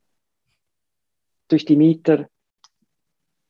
[1.47, 2.27] durch die Mieter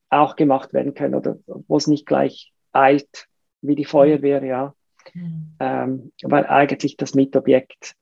[0.10, 3.28] auch gemacht werden können oder wo es nicht gleich eilt
[3.62, 4.76] wie die Feuerwehr, ja.
[5.14, 5.56] Mhm.
[5.60, 7.96] Ähm, weil eigentlich das Mietobjekt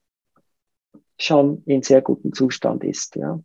[1.19, 3.39] schon in sehr gutem Zustand ist, ja.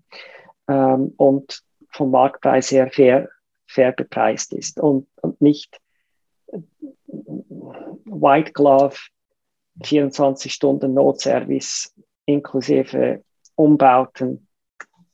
[0.68, 3.28] Ähm, und vom Marktpreis her fair,
[3.66, 5.80] fair bepreist ist und, und nicht
[7.06, 8.96] White Glove
[9.82, 13.22] 24 Stunden Notservice inklusive
[13.54, 14.48] Umbauten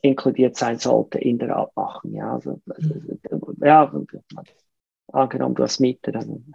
[0.01, 2.15] inkludiert sein sollte in der Abmachung.
[2.15, 2.61] Ja, also,
[3.61, 3.93] ja
[5.13, 6.55] angenommen, du hast Miete, dann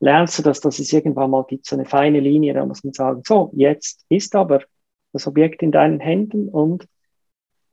[0.00, 2.92] lernst du das, dass es irgendwann mal gibt, so eine feine Linie, da muss man
[2.92, 4.60] sagen, so, jetzt ist aber
[5.12, 6.86] das Objekt in deinen Händen und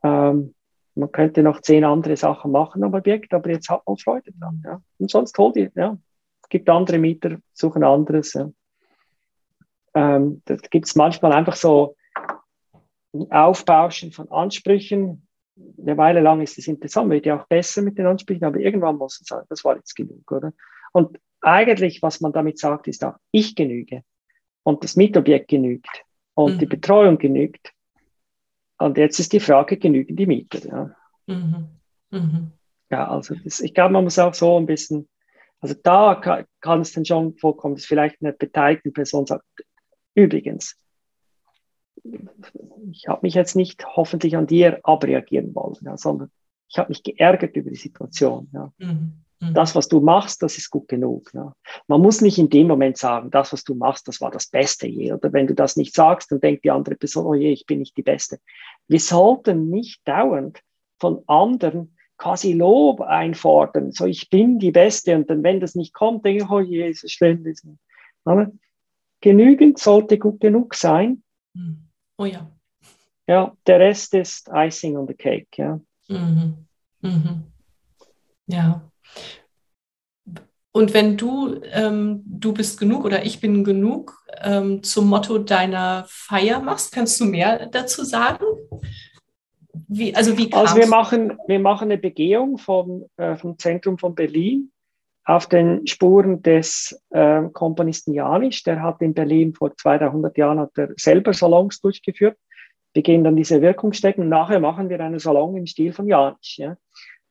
[0.03, 0.53] ähm,
[0.95, 4.61] man könnte noch zehn andere Sachen machen am Objekt, aber jetzt hat man Freude dran.
[4.63, 4.81] Ja.
[4.99, 5.97] Und sonst hol dir, ja.
[6.43, 8.33] Es gibt andere Mieter, suchen anderes.
[8.33, 8.49] Ja.
[9.93, 11.95] Ähm, da gibt es manchmal einfach so
[13.13, 15.27] ein Aufbauschen von Ansprüchen.
[15.79, 18.97] Eine Weile lang ist es interessant, wird ja auch besser mit den Ansprüchen, aber irgendwann
[18.97, 20.53] muss man sagen, das war jetzt genug, oder?
[20.93, 24.03] Und eigentlich, was man damit sagt, ist auch, ich genüge
[24.63, 26.59] und das Mietobjekt genügt und mhm.
[26.59, 27.73] die Betreuung genügt.
[28.77, 30.65] Und jetzt ist die Frage, genügen die Mieter?
[30.67, 30.95] Ja,
[31.27, 31.67] mhm.
[32.11, 32.51] Mhm.
[32.89, 35.07] ja also das, ich glaube, man muss auch so ein bisschen,
[35.59, 39.45] also da kann, kann es dann schon vorkommen, dass vielleicht eine beteiligte Person sagt,
[40.15, 40.77] Übrigens,
[42.91, 46.31] ich habe mich jetzt nicht hoffentlich an dir abreagieren wollen, ja, sondern
[46.67, 48.49] ich habe mich geärgert über die Situation.
[48.53, 48.73] Ja.
[48.77, 49.23] Mhm.
[49.41, 49.53] Mhm.
[49.53, 51.31] Das, was du machst, das ist gut genug.
[51.33, 51.53] Ja.
[51.87, 54.87] Man muss nicht in dem Moment sagen, das, was du machst, das war das Beste
[54.87, 55.13] je.
[55.13, 57.79] Oder wenn du das nicht sagst, dann denkt die andere Person, oh je, ich bin
[57.79, 58.39] nicht die Beste.
[58.87, 60.61] Wir sollten nicht dauernd
[60.99, 63.91] von anderen quasi Lob einfordern.
[63.91, 65.15] So, ich bin die Beste.
[65.15, 67.43] Und dann, wenn das nicht kommt, denke ich, oh je, ist es schlimm.
[69.21, 71.23] Genügend sollte gut genug sein.
[71.55, 71.87] Hm.
[72.17, 72.51] Oh ja.
[73.27, 75.79] Ja, der Rest ist Icing on the Cake, ja.
[76.07, 76.67] Mhm.
[77.01, 77.43] Mhm.
[78.47, 78.91] Ja.
[80.73, 86.05] Und wenn du, ähm, du bist genug oder ich bin genug ähm, zum Motto deiner
[86.07, 88.45] Feier machst, kannst du mehr dazu sagen?
[89.87, 94.15] Wie, also wie also wir machen, wir machen eine Begehung vom, äh, vom Zentrum von
[94.15, 94.71] Berlin
[95.23, 98.63] auf den Spuren des äh, Komponisten Janisch.
[98.63, 102.37] Der hat in Berlin vor 200 Jahren hat er selber Salons durchgeführt.
[102.93, 106.57] Wir gehen dann diese Wirkungsstätten und nachher machen wir einen Salon im Stil von Janisch.
[106.57, 106.75] Ja.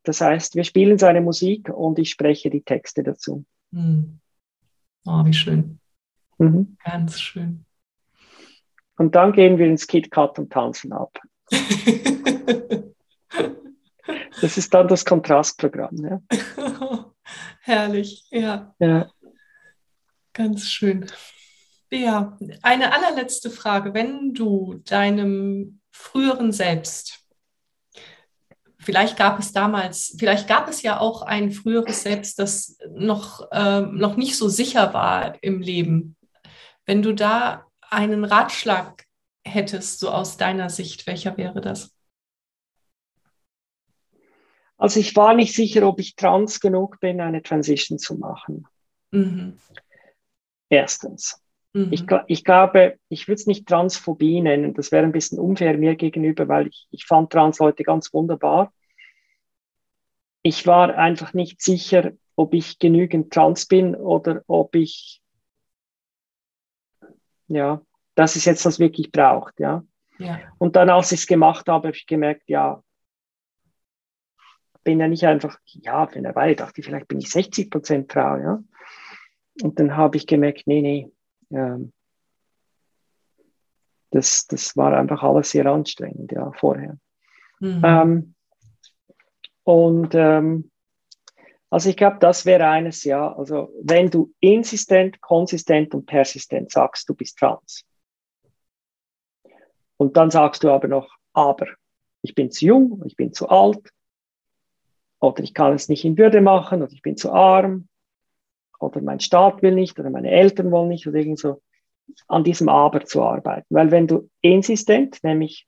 [0.05, 3.45] Das heißt, wir spielen seine Musik und ich spreche die Texte dazu.
[3.72, 4.20] Hm.
[5.07, 5.78] Oh, wie schön.
[6.38, 6.76] Mhm.
[6.84, 7.64] Ganz schön.
[8.97, 11.18] Und dann gehen wir ins KitKat und tanzen ab.
[14.41, 15.97] das ist dann das Kontrastprogramm.
[15.97, 16.20] Ja.
[17.61, 18.75] Herrlich, ja.
[18.79, 19.11] Ja.
[20.33, 21.07] Ganz schön.
[21.91, 23.95] Ja, eine allerletzte Frage.
[23.95, 27.21] Wenn du deinem früheren Selbst,
[28.79, 33.81] vielleicht gab es damals, vielleicht gab es ja auch ein früheres Selbst, das noch, äh,
[33.83, 36.17] noch nicht so sicher war im Leben.
[36.87, 39.05] Wenn du da einen Ratschlag
[39.45, 41.95] hättest, so aus deiner Sicht, welcher wäre das?
[44.81, 48.66] Also ich war nicht sicher, ob ich trans genug bin, eine Transition zu machen.
[49.11, 49.59] Mhm.
[50.70, 51.39] Erstens.
[51.74, 51.93] Mhm.
[51.93, 55.97] Ich, ich, glaube, ich würde es nicht Transphobie nennen, das wäre ein bisschen unfair mir
[55.97, 58.72] gegenüber, weil ich, ich fand Trans-Leute ganz wunderbar.
[60.41, 65.20] Ich war einfach nicht sicher, ob ich genügend trans bin oder ob ich,
[67.49, 67.83] ja,
[68.14, 69.85] dass es jetzt das wirklich braucht, ja.
[70.18, 70.41] ja.
[70.57, 72.83] Und dann, als ich es gemacht habe, habe ich gemerkt, ja,
[74.85, 78.12] bin ja nicht einfach, ja, für eine Weile dachte ich, vielleicht bin ich 60 Prozent
[78.12, 78.62] Frau, ja.
[79.62, 81.11] Und dann habe ich gemerkt, nee, nee,
[81.51, 81.93] ähm,
[84.11, 86.99] das, das war einfach alles sehr anstrengend, ja, vorher.
[87.61, 87.83] Mhm.
[87.85, 88.35] Ähm,
[89.64, 90.70] und ähm,
[91.70, 97.09] also ich glaube, das wäre eines, ja, also wenn du insistent, konsistent und persistent sagst,
[97.09, 97.85] du bist trans.
[99.97, 101.66] Und dann sagst du aber noch, aber
[102.22, 103.93] ich bin zu jung, ich bin zu alt,
[105.21, 107.89] oder ich kann es nicht in Würde machen, oder ich bin zu arm,
[108.79, 111.62] oder mein Staat will nicht, oder meine Eltern wollen nicht, oder irgend so,
[112.27, 113.66] an diesem Aber zu arbeiten.
[113.71, 115.66] Weil wenn du insistent, nämlich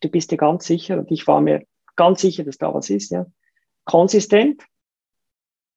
[0.00, 1.64] du bist dir ganz sicher, und ich war mir
[1.96, 3.26] ganz sicher, dass da was ist, ja,
[3.84, 4.62] konsistent,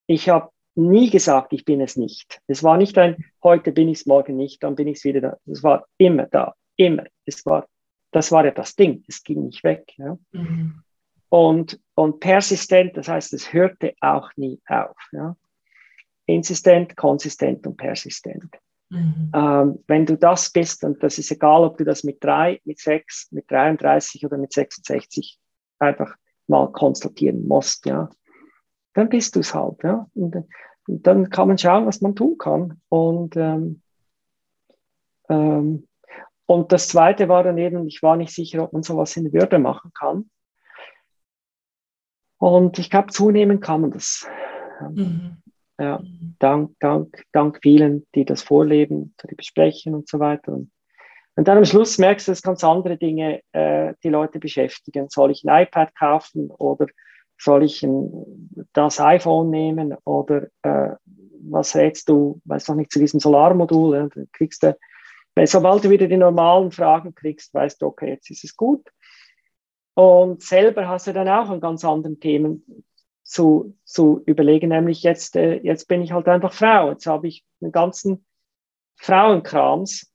[0.06, 2.40] ich habe nie gesagt, ich bin es nicht.
[2.48, 5.22] Es war nicht ein, heute bin ich es, morgen nicht, dann bin ich es wieder
[5.22, 5.38] da.
[5.46, 7.04] Es war immer da, immer.
[7.26, 7.68] Es war,
[8.12, 9.94] das war ja das Ding, es ging nicht weg.
[9.98, 10.18] Ja.
[10.32, 10.84] Mhm.
[11.30, 14.96] Und, und persistent, das heißt, es hörte auch nie auf.
[15.12, 15.36] Ja.
[16.26, 18.58] Insistent, konsistent und persistent.
[18.90, 19.32] Mhm.
[19.36, 22.80] Ähm, wenn du das bist, und das ist egal, ob du das mit drei, mit
[22.80, 25.40] sechs, mit 33 oder mit 66
[25.80, 26.16] einfach
[26.48, 28.10] mal konstatieren musst, ja,
[28.94, 29.84] dann bist du es halt.
[29.84, 30.08] Ja?
[30.14, 30.36] Und,
[30.88, 32.82] und, dann kann man schauen, was man tun kann.
[32.88, 33.82] Und, ähm,
[35.30, 35.88] ähm,
[36.46, 39.60] und das Zweite war dann eben, ich war nicht sicher, ob man sowas in Würde
[39.60, 40.30] machen kann.
[42.38, 44.28] Und ich glaube, zunehmend kann man das.
[44.94, 45.38] Mhm.
[45.80, 46.02] Ja,
[46.40, 50.54] dank, dank, dank vielen, die das vorleben, die besprechen und so weiter.
[50.54, 50.72] Und,
[51.36, 55.08] dann am Schluss merkst du, dass ganz andere Dinge äh, die Leute beschäftigen.
[55.10, 56.88] Soll ich ein iPad kaufen oder
[57.40, 58.10] soll ich ein,
[58.74, 60.96] das iPhone nehmen oder äh,
[61.50, 64.76] was rätst du, weiß noch nicht, zu diesem Solarmodul, ja, kriegst du,
[65.36, 68.90] weil sobald du wieder die normalen Fragen kriegst, weißt du, okay, jetzt ist es gut.
[69.98, 72.86] Und selber hast du dann auch an ganz anderen Themen
[73.24, 77.44] zu, zu überlegen, nämlich jetzt, äh, jetzt bin ich halt einfach Frau, jetzt habe ich
[77.62, 78.24] einen ganzen
[78.98, 80.14] Frauenkrams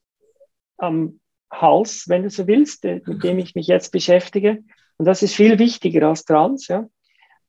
[0.76, 1.18] am
[1.50, 4.62] Hals, wenn du so willst, äh, mit dem ich mich jetzt beschäftige.
[4.98, 6.86] Und das ist viel wichtiger als Trans, ja.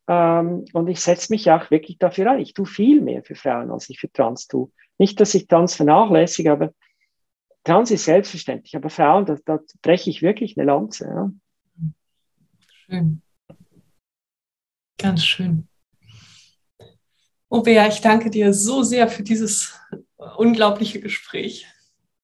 [0.08, 2.40] Ähm, und ich setze mich auch wirklich dafür ein.
[2.40, 4.72] Ich tue viel mehr für Frauen, als ich für Trans tue.
[4.98, 6.74] Nicht, dass ich Trans vernachlässige, aber
[7.64, 8.76] Trans ist selbstverständlich.
[8.76, 11.06] Aber Frauen, da, da breche ich wirklich eine Lanze.
[11.06, 11.32] Ja.
[12.86, 13.22] Schön.
[14.98, 15.68] Ganz schön.
[17.50, 19.80] Oh Bea, ich danke dir so sehr für dieses
[20.38, 21.68] unglaubliche Gespräch.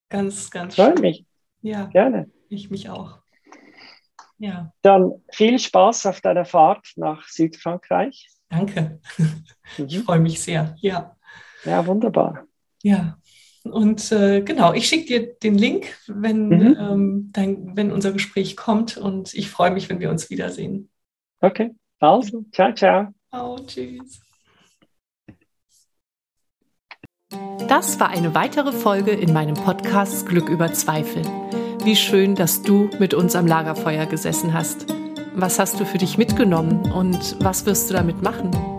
[0.09, 0.93] Ganz, ganz schön.
[0.93, 1.25] Freue mich.
[1.61, 2.29] Ja, gerne.
[2.49, 3.19] Ich mich auch.
[4.37, 4.73] Ja.
[4.81, 8.29] Dann viel Spaß auf deiner Fahrt nach Südfrankreich.
[8.49, 8.99] Danke.
[9.77, 10.03] Ich mhm.
[10.03, 10.75] freue mich sehr.
[10.79, 11.15] Ja.
[11.63, 12.47] Ja, wunderbar.
[12.81, 13.19] Ja.
[13.63, 16.77] Und äh, genau, ich schicke dir den Link, wenn, mhm.
[16.79, 18.97] ähm, dein, wenn unser Gespräch kommt.
[18.97, 20.89] Und ich freue mich, wenn wir uns wiedersehen.
[21.41, 23.13] Okay, also, ciao, ciao.
[23.31, 24.21] Oh, tschüss.
[27.67, 31.21] Das war eine weitere Folge in meinem Podcast Glück über Zweifel.
[31.83, 34.87] Wie schön, dass du mit uns am Lagerfeuer gesessen hast.
[35.35, 38.78] Was hast du für dich mitgenommen und was wirst du damit machen?